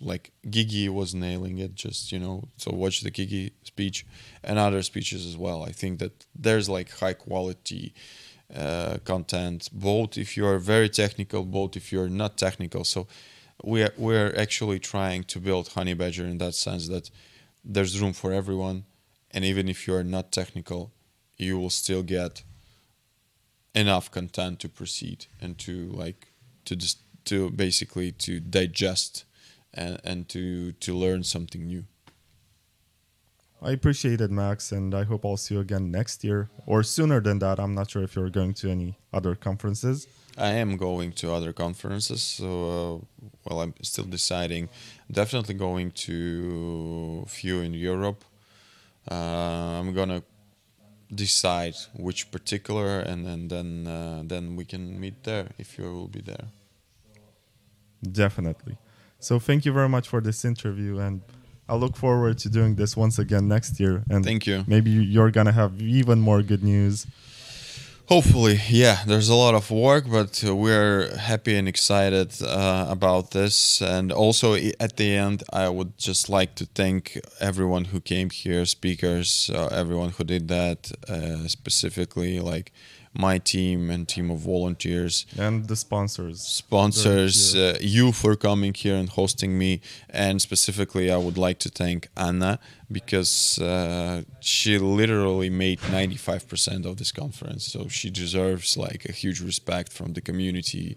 like 0.00 0.32
Gigi 0.48 0.88
was 0.88 1.14
nailing 1.14 1.58
it. 1.58 1.74
Just 1.74 2.12
you 2.12 2.18
know, 2.18 2.48
so 2.56 2.72
watch 2.72 3.00
the 3.02 3.10
Gigi 3.10 3.52
speech 3.64 4.06
and 4.42 4.58
other 4.58 4.82
speeches 4.82 5.26
as 5.26 5.36
well. 5.36 5.62
I 5.62 5.72
think 5.72 5.98
that 5.98 6.26
there's 6.34 6.68
like 6.68 6.90
high 6.90 7.14
quality 7.14 7.94
uh, 8.54 8.98
content, 9.04 9.68
both 9.72 10.18
if 10.18 10.36
you 10.36 10.46
are 10.46 10.58
very 10.58 10.88
technical, 10.88 11.44
both 11.44 11.76
if 11.76 11.92
you're 11.92 12.08
not 12.08 12.36
technical. 12.36 12.84
So 12.84 13.06
we 13.62 13.82
are, 13.82 13.94
we're 13.96 14.34
actually 14.36 14.78
trying 14.78 15.24
to 15.24 15.38
build 15.38 15.68
Honey 15.68 15.94
Badger 15.94 16.24
in 16.24 16.38
that 16.38 16.54
sense 16.54 16.88
that 16.88 17.10
there's 17.64 18.00
room 18.00 18.12
for 18.12 18.32
everyone, 18.32 18.84
and 19.30 19.44
even 19.44 19.68
if 19.68 19.86
you're 19.86 20.02
not 20.02 20.32
technical, 20.32 20.90
you 21.36 21.58
will 21.58 21.70
still 21.70 22.02
get 22.02 22.42
enough 23.74 24.10
content 24.10 24.58
to 24.60 24.68
proceed 24.68 25.26
and 25.40 25.56
to 25.58 25.90
like 25.92 26.32
to 26.64 26.74
just 26.74 26.98
to 27.24 27.50
basically 27.50 28.10
to 28.10 28.40
digest 28.40 29.24
and, 29.74 30.00
and 30.04 30.28
to 30.28 30.72
to 30.72 30.94
learn 30.94 31.22
something 31.22 31.66
new. 31.66 31.84
I 33.62 33.72
appreciate 33.72 34.22
it, 34.22 34.30
Max, 34.30 34.72
and 34.72 34.94
I 34.94 35.04
hope 35.04 35.24
I'll 35.24 35.36
see 35.36 35.54
you 35.54 35.60
again 35.60 35.90
next 35.90 36.24
year 36.24 36.48
or 36.66 36.82
sooner 36.82 37.20
than 37.20 37.40
that. 37.40 37.60
I'm 37.60 37.74
not 37.74 37.90
sure 37.90 38.02
if 38.02 38.16
you're 38.16 38.30
going 38.30 38.54
to 38.54 38.70
any 38.70 38.98
other 39.12 39.34
conferences. 39.34 40.06
I 40.38 40.52
am 40.52 40.78
going 40.78 41.12
to 41.12 41.32
other 41.32 41.52
conferences, 41.52 42.22
so 42.22 42.46
uh, 42.46 43.28
well, 43.44 43.60
I'm 43.60 43.74
still 43.82 44.06
deciding. 44.06 44.70
Definitely 45.10 45.54
going 45.54 45.90
to 46.06 47.24
a 47.26 47.28
few 47.28 47.60
in 47.60 47.74
Europe. 47.74 48.24
Uh, 49.10 49.14
I'm 49.80 49.92
gonna 49.92 50.22
decide 51.14 51.74
which 51.94 52.30
particular, 52.30 53.00
and 53.00 53.26
then 53.26 53.48
then 53.48 53.86
uh, 53.86 54.22
then 54.24 54.56
we 54.56 54.64
can 54.64 54.98
meet 54.98 55.24
there 55.24 55.48
if 55.58 55.76
you 55.76 55.84
will 55.84 56.08
be 56.08 56.22
there. 56.22 56.46
Definitely. 58.02 58.78
So 59.20 59.38
thank 59.38 59.64
you 59.64 59.72
very 59.72 59.88
much 59.88 60.08
for 60.08 60.20
this 60.20 60.44
interview, 60.44 60.98
and 60.98 61.20
I 61.68 61.76
look 61.76 61.96
forward 61.96 62.38
to 62.38 62.48
doing 62.48 62.74
this 62.74 62.96
once 62.96 63.18
again 63.18 63.46
next 63.48 63.78
year. 63.78 64.02
And 64.10 64.24
Thank 64.24 64.46
you. 64.46 64.64
Maybe 64.66 64.90
you're 64.90 65.30
gonna 65.30 65.52
have 65.52 65.80
even 65.80 66.20
more 66.20 66.42
good 66.42 66.64
news. 66.64 67.06
Hopefully, 68.06 68.58
yeah. 68.68 69.04
There's 69.06 69.28
a 69.28 69.36
lot 69.36 69.54
of 69.54 69.70
work, 69.70 70.04
but 70.10 70.42
we're 70.42 71.16
happy 71.16 71.54
and 71.56 71.68
excited 71.68 72.32
uh, 72.42 72.86
about 72.88 73.30
this. 73.30 73.80
And 73.80 74.10
also, 74.10 74.56
at 74.56 74.96
the 74.96 75.14
end, 75.14 75.44
I 75.52 75.68
would 75.68 75.96
just 75.96 76.28
like 76.28 76.56
to 76.56 76.64
thank 76.74 77.20
everyone 77.38 77.84
who 77.84 78.00
came 78.00 78.30
here, 78.30 78.64
speakers, 78.64 79.48
uh, 79.54 79.68
everyone 79.70 80.10
who 80.10 80.24
did 80.24 80.48
that, 80.48 80.90
uh, 81.08 81.46
specifically 81.46 82.40
like 82.40 82.72
my 83.12 83.38
team 83.38 83.90
and 83.90 84.06
team 84.06 84.30
of 84.30 84.38
volunteers 84.38 85.26
And 85.36 85.66
the 85.66 85.74
sponsors. 85.76 86.40
sponsors, 86.42 87.56
uh, 87.56 87.76
you 87.80 88.12
for 88.12 88.36
coming 88.36 88.72
here 88.72 88.94
and 88.94 89.08
hosting 89.08 89.58
me, 89.58 89.80
and 90.08 90.40
specifically, 90.40 91.10
I 91.10 91.16
would 91.16 91.36
like 91.36 91.58
to 91.60 91.68
thank 91.68 92.08
Anna 92.16 92.58
because 92.90 93.58
uh, 93.58 94.22
she 94.40 94.78
literally 94.78 95.50
made 95.50 95.80
95% 95.80 96.86
of 96.86 96.96
this 96.98 97.12
conference. 97.12 97.64
So 97.64 97.88
she 97.88 98.10
deserves 98.10 98.76
like 98.76 99.04
a 99.08 99.12
huge 99.12 99.40
respect 99.40 99.92
from 99.92 100.12
the 100.12 100.20
community 100.20 100.96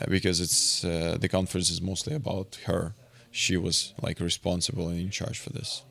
uh, 0.00 0.06
because 0.08 0.40
it's 0.40 0.84
uh, 0.84 1.16
the 1.20 1.28
conference 1.28 1.68
is 1.70 1.80
mostly 1.80 2.14
about 2.14 2.58
her. 2.66 2.94
she 3.30 3.56
was 3.56 3.92
like 4.00 4.20
responsible 4.20 4.88
and 4.88 4.98
in 5.00 5.10
charge 5.10 5.38
for 5.38 5.50
this. 5.50 5.82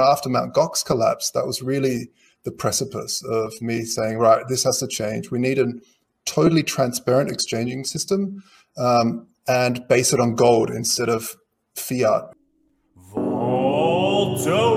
After 0.00 0.28
Mount 0.28 0.54
Gox 0.54 0.84
collapsed, 0.84 1.34
that 1.34 1.46
was 1.46 1.62
really 1.62 2.10
the 2.44 2.52
precipice 2.52 3.22
of 3.24 3.52
me 3.60 3.84
saying, 3.84 4.18
right, 4.18 4.46
this 4.48 4.64
has 4.64 4.78
to 4.78 4.86
change. 4.86 5.30
We 5.30 5.38
need 5.38 5.58
a 5.58 5.72
totally 6.24 6.62
transparent 6.62 7.30
exchanging 7.30 7.84
system 7.84 8.42
um, 8.76 9.26
and 9.46 9.86
base 9.88 10.12
it 10.12 10.20
on 10.20 10.34
gold 10.34 10.70
instead 10.70 11.08
of 11.08 11.36
fiat. 11.74 12.32
Vaultoro 13.12 14.68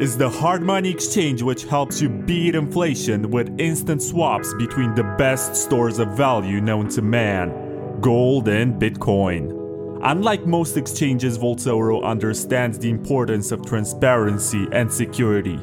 is 0.00 0.18
the 0.18 0.28
hard 0.28 0.62
money 0.62 0.90
exchange 0.90 1.40
which 1.42 1.64
helps 1.64 2.02
you 2.02 2.08
beat 2.08 2.54
inflation 2.54 3.30
with 3.30 3.48
instant 3.60 4.02
swaps 4.02 4.52
between 4.54 4.92
the 4.94 5.04
best 5.16 5.54
stores 5.54 5.98
of 6.00 6.08
value 6.16 6.60
known 6.60 6.88
to 6.88 7.00
man 7.00 7.64
gold 8.00 8.48
and 8.48 8.74
Bitcoin. 8.74 9.63
Unlike 10.06 10.44
most 10.44 10.76
exchanges, 10.76 11.38
Vaultoro 11.38 12.04
understands 12.04 12.78
the 12.78 12.90
importance 12.90 13.50
of 13.50 13.64
transparency 13.64 14.68
and 14.70 14.92
security. 14.92 15.58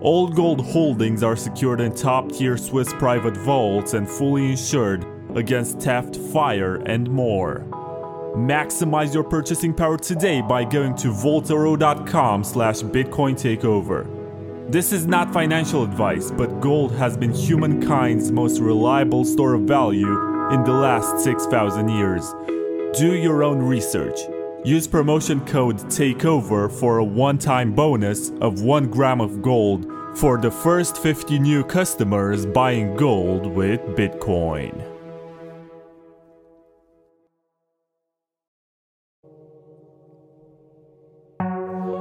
All 0.00 0.28
gold 0.28 0.64
holdings 0.64 1.24
are 1.24 1.34
secured 1.34 1.80
in 1.80 1.92
top 1.92 2.30
tier 2.30 2.56
Swiss 2.56 2.92
private 2.92 3.36
vaults 3.36 3.94
and 3.94 4.08
fully 4.08 4.52
insured 4.52 5.04
against 5.34 5.80
theft, 5.80 6.14
fire, 6.32 6.76
and 6.86 7.10
more. 7.10 7.66
Maximize 8.36 9.12
your 9.12 9.24
purchasing 9.24 9.74
power 9.74 9.98
today 9.98 10.42
by 10.42 10.62
going 10.62 10.94
to 10.94 11.08
vaultoro.com 11.08 12.44
slash 12.44 12.82
bitcoin 12.82 13.34
takeover. 13.34 14.06
This 14.70 14.92
is 14.92 15.08
not 15.08 15.32
financial 15.32 15.82
advice, 15.82 16.30
but 16.30 16.60
gold 16.60 16.92
has 16.92 17.16
been 17.16 17.34
humankind's 17.34 18.30
most 18.30 18.60
reliable 18.60 19.24
store 19.24 19.54
of 19.54 19.62
value 19.62 20.52
in 20.52 20.62
the 20.62 20.72
last 20.72 21.24
6,000 21.24 21.88
years. 21.88 22.32
Do 22.94 23.14
your 23.14 23.42
own 23.42 23.58
research. 23.58 24.20
Use 24.64 24.86
promotion 24.86 25.40
code 25.46 25.78
TAKEOVER 25.78 26.70
for 26.70 26.98
a 26.98 27.04
one 27.04 27.38
time 27.38 27.74
bonus 27.74 28.28
of 28.42 28.60
1 28.60 28.90
gram 28.90 29.18
of 29.18 29.40
gold 29.40 29.90
for 30.14 30.36
the 30.36 30.50
first 30.50 30.98
50 30.98 31.38
new 31.38 31.64
customers 31.64 32.44
buying 32.44 32.94
gold 32.94 33.46
with 33.46 33.80
Bitcoin. 33.96 34.78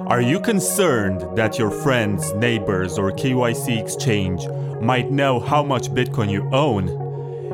Are 0.10 0.22
you 0.22 0.42
concerned 0.42 1.38
that 1.38 1.58
your 1.58 1.72
friends, 1.72 2.34
neighbors, 2.34 2.98
or 2.98 3.14
KYC 3.14 3.82
exchange 3.82 4.46
might 4.82 5.10
know 5.10 5.40
how 5.40 5.64
much 5.64 5.88
Bitcoin 5.88 6.30
you 6.30 6.50
own? 6.52 7.01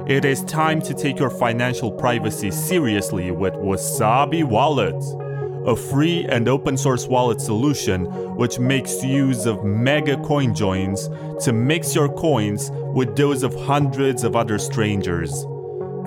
It 0.08 0.24
is 0.24 0.42
time 0.46 0.82
to 0.84 0.94
take 0.94 1.20
your 1.20 1.30
financial 1.30 1.92
privacy 1.92 2.50
seriously 2.50 3.30
with 3.32 3.56
Wasabi 3.56 4.42
Wallet, 4.42 4.96
a 5.68 5.76
free 5.76 6.26
and 6.30 6.48
open 6.48 6.78
source 6.78 7.08
wallet 7.08 7.42
solution 7.42 8.06
which 8.38 8.58
makes 8.58 9.04
use 9.04 9.46
of 9.46 9.66
mega 9.66 10.16
coin 10.24 10.56
joins 10.56 11.10
to 11.44 11.52
mix 11.52 11.94
your 11.94 12.08
coins 12.08 12.72
with 12.72 13.18
those 13.18 13.44
of 13.44 13.54
hundreds 13.54 14.24
of 14.24 14.38
other 14.38 14.58
strangers. 14.58 15.46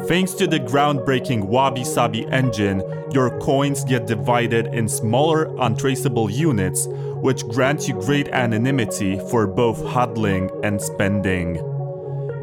Thanks 0.08 0.32
to 0.32 0.46
the 0.46 0.60
groundbreaking 0.60 1.44
Wabi 1.44 1.84
Sabi 1.84 2.26
engine, 2.28 2.82
your 3.12 3.38
coins 3.40 3.84
get 3.84 4.06
divided 4.06 4.68
in 4.68 4.88
smaller, 4.88 5.54
untraceable 5.60 6.30
units, 6.30 6.86
which 7.20 7.46
grant 7.48 7.86
you 7.86 8.00
great 8.00 8.28
anonymity 8.28 9.18
for 9.28 9.46
both 9.46 9.78
hodling 9.80 10.48
and 10.64 10.80
spending. 10.80 11.79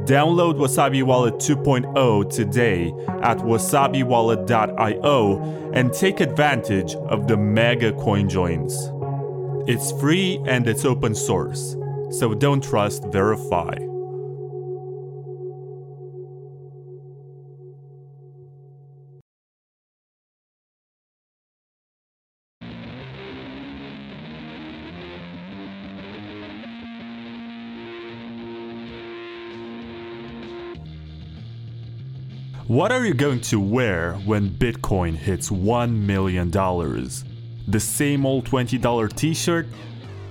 Download 0.07 0.55
Wasabi 0.55 1.03
Wallet 1.03 1.35
2.0 1.35 2.33
today 2.33 2.93
at 3.23 3.39
wasabiwallet.io 3.39 5.71
and 5.73 5.91
take 5.91 6.21
advantage 6.21 6.95
of 6.95 7.27
the 7.27 7.35
mega 7.35 7.91
coin 7.91 8.29
joins. 8.29 8.89
It's 9.67 9.91
free 9.99 10.41
and 10.45 10.65
it's 10.65 10.85
open 10.85 11.13
source, 11.13 11.75
so 12.09 12.33
don't 12.33 12.63
trust, 12.63 13.03
verify. 13.11 13.75
What 32.78 32.91
are 32.91 33.03
you 33.03 33.15
going 33.15 33.41
to 33.49 33.59
wear 33.59 34.13
when 34.25 34.51
Bitcoin 34.51 35.15
hits 35.15 35.49
$1 35.49 35.91
million? 35.95 36.51
The 36.51 37.80
same 37.80 38.23
old 38.23 38.45
$20 38.45 39.15
t 39.15 39.34
shirt? 39.34 39.65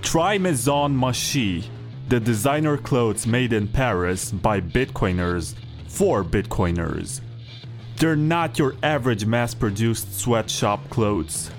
Try 0.01 0.37
Maison 0.37 0.97
Maachi, 0.97 1.65
the 2.07 2.21
designer 2.21 2.77
clothes 2.77 3.27
made 3.27 3.51
in 3.51 3.67
Paris 3.67 4.31
by 4.31 4.61
Bitcoiners 4.61 5.55
for 5.89 6.23
Bitcoiners. 6.23 7.19
They're 7.97 8.15
not 8.15 8.57
your 8.57 8.75
average 8.81 9.25
mass 9.25 9.53
produced 9.53 10.17
sweatshop 10.17 10.89
clothes. 10.89 11.51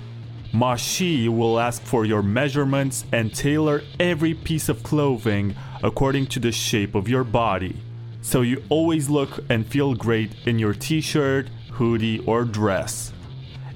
Maachi 0.55 1.29
will 1.29 1.61
ask 1.61 1.83
for 1.83 2.07
your 2.07 2.23
measurements 2.23 3.05
and 3.13 3.35
tailor 3.35 3.83
every 4.01 4.33
piece 4.33 4.71
of 4.71 4.83
clothing 4.83 5.55
according 5.83 6.29
to 6.29 6.41
the 6.41 6.51
shape 6.51 6.95
of 6.95 7.11
your 7.11 7.25
body 7.25 7.77
so 8.21 8.43
you 8.43 8.63
always 8.69 9.09
look 9.09 9.45
and 9.49 9.67
feel 9.67 9.95
great 9.95 10.33
in 10.47 10.59
your 10.59 10.75
t 10.75 11.01
shirt, 11.01 11.49
hoodie, 11.73 12.21
or 12.21 12.45
dress. 12.45 13.13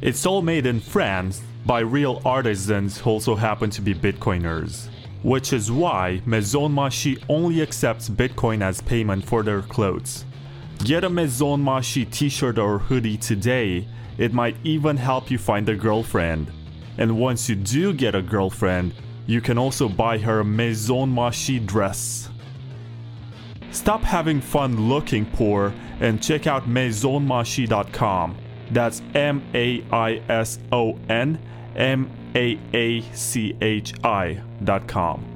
It's 0.01 0.27
all 0.27 0.43
made 0.43 0.67
in 0.67 0.81
France 0.81 1.43
by 1.65 1.81
real 1.81 2.21
artisans 2.25 2.99
who 2.99 3.11
also 3.11 3.37
happen 3.37 3.71
to 3.71 3.81
be 3.81 3.95
Bitcoiners. 3.95 4.89
Which 5.23 5.53
is 5.53 5.71
why 5.71 6.21
Maison 6.27 6.73
Maachi 6.73 7.23
only 7.29 7.63
accepts 7.63 8.09
Bitcoin 8.09 8.61
as 8.63 8.81
payment 8.81 9.25
for 9.25 9.45
their 9.45 9.63
clothes. 9.63 10.25
Get 10.79 11.05
a 11.05 11.09
Maison 11.09 11.63
Maachi 11.63 12.11
t 12.11 12.29
shirt 12.29 12.59
or 12.59 12.81
hoodie 12.81 13.17
today, 13.17 13.87
it 14.19 14.35
might 14.35 14.57
even 14.65 14.97
help 14.97 15.31
you 15.31 15.39
find 15.39 15.69
a 15.69 15.77
girlfriend. 15.77 16.51
And 16.99 17.19
once 17.19 17.49
you 17.49 17.55
do 17.55 17.93
get 17.93 18.17
a 18.17 18.23
girlfriend, 18.23 18.95
you 19.27 19.41
can 19.41 19.57
also 19.57 19.89
buy 19.89 20.19
her 20.19 20.43
Maison 20.43 21.15
Maachi 21.15 21.65
dress. 21.65 22.29
Stop 23.73 24.03
having 24.03 24.41
fun 24.41 24.89
looking 24.89 25.27
poor 25.27 25.73
and 26.01 26.23
check 26.23 26.47
out 26.47 26.69
maisonmaachi.com. 26.69 28.37
That's 28.71 29.03
M 29.15 29.43
A 29.55 29.85
I 29.91 30.23
S 30.29 30.59
O 30.71 30.99
N 31.09 31.39
M 31.77 32.11
A 32.35 32.59
A 32.73 33.01
C 33.13 33.57
H 33.61 33.95
I.com. 34.05 35.32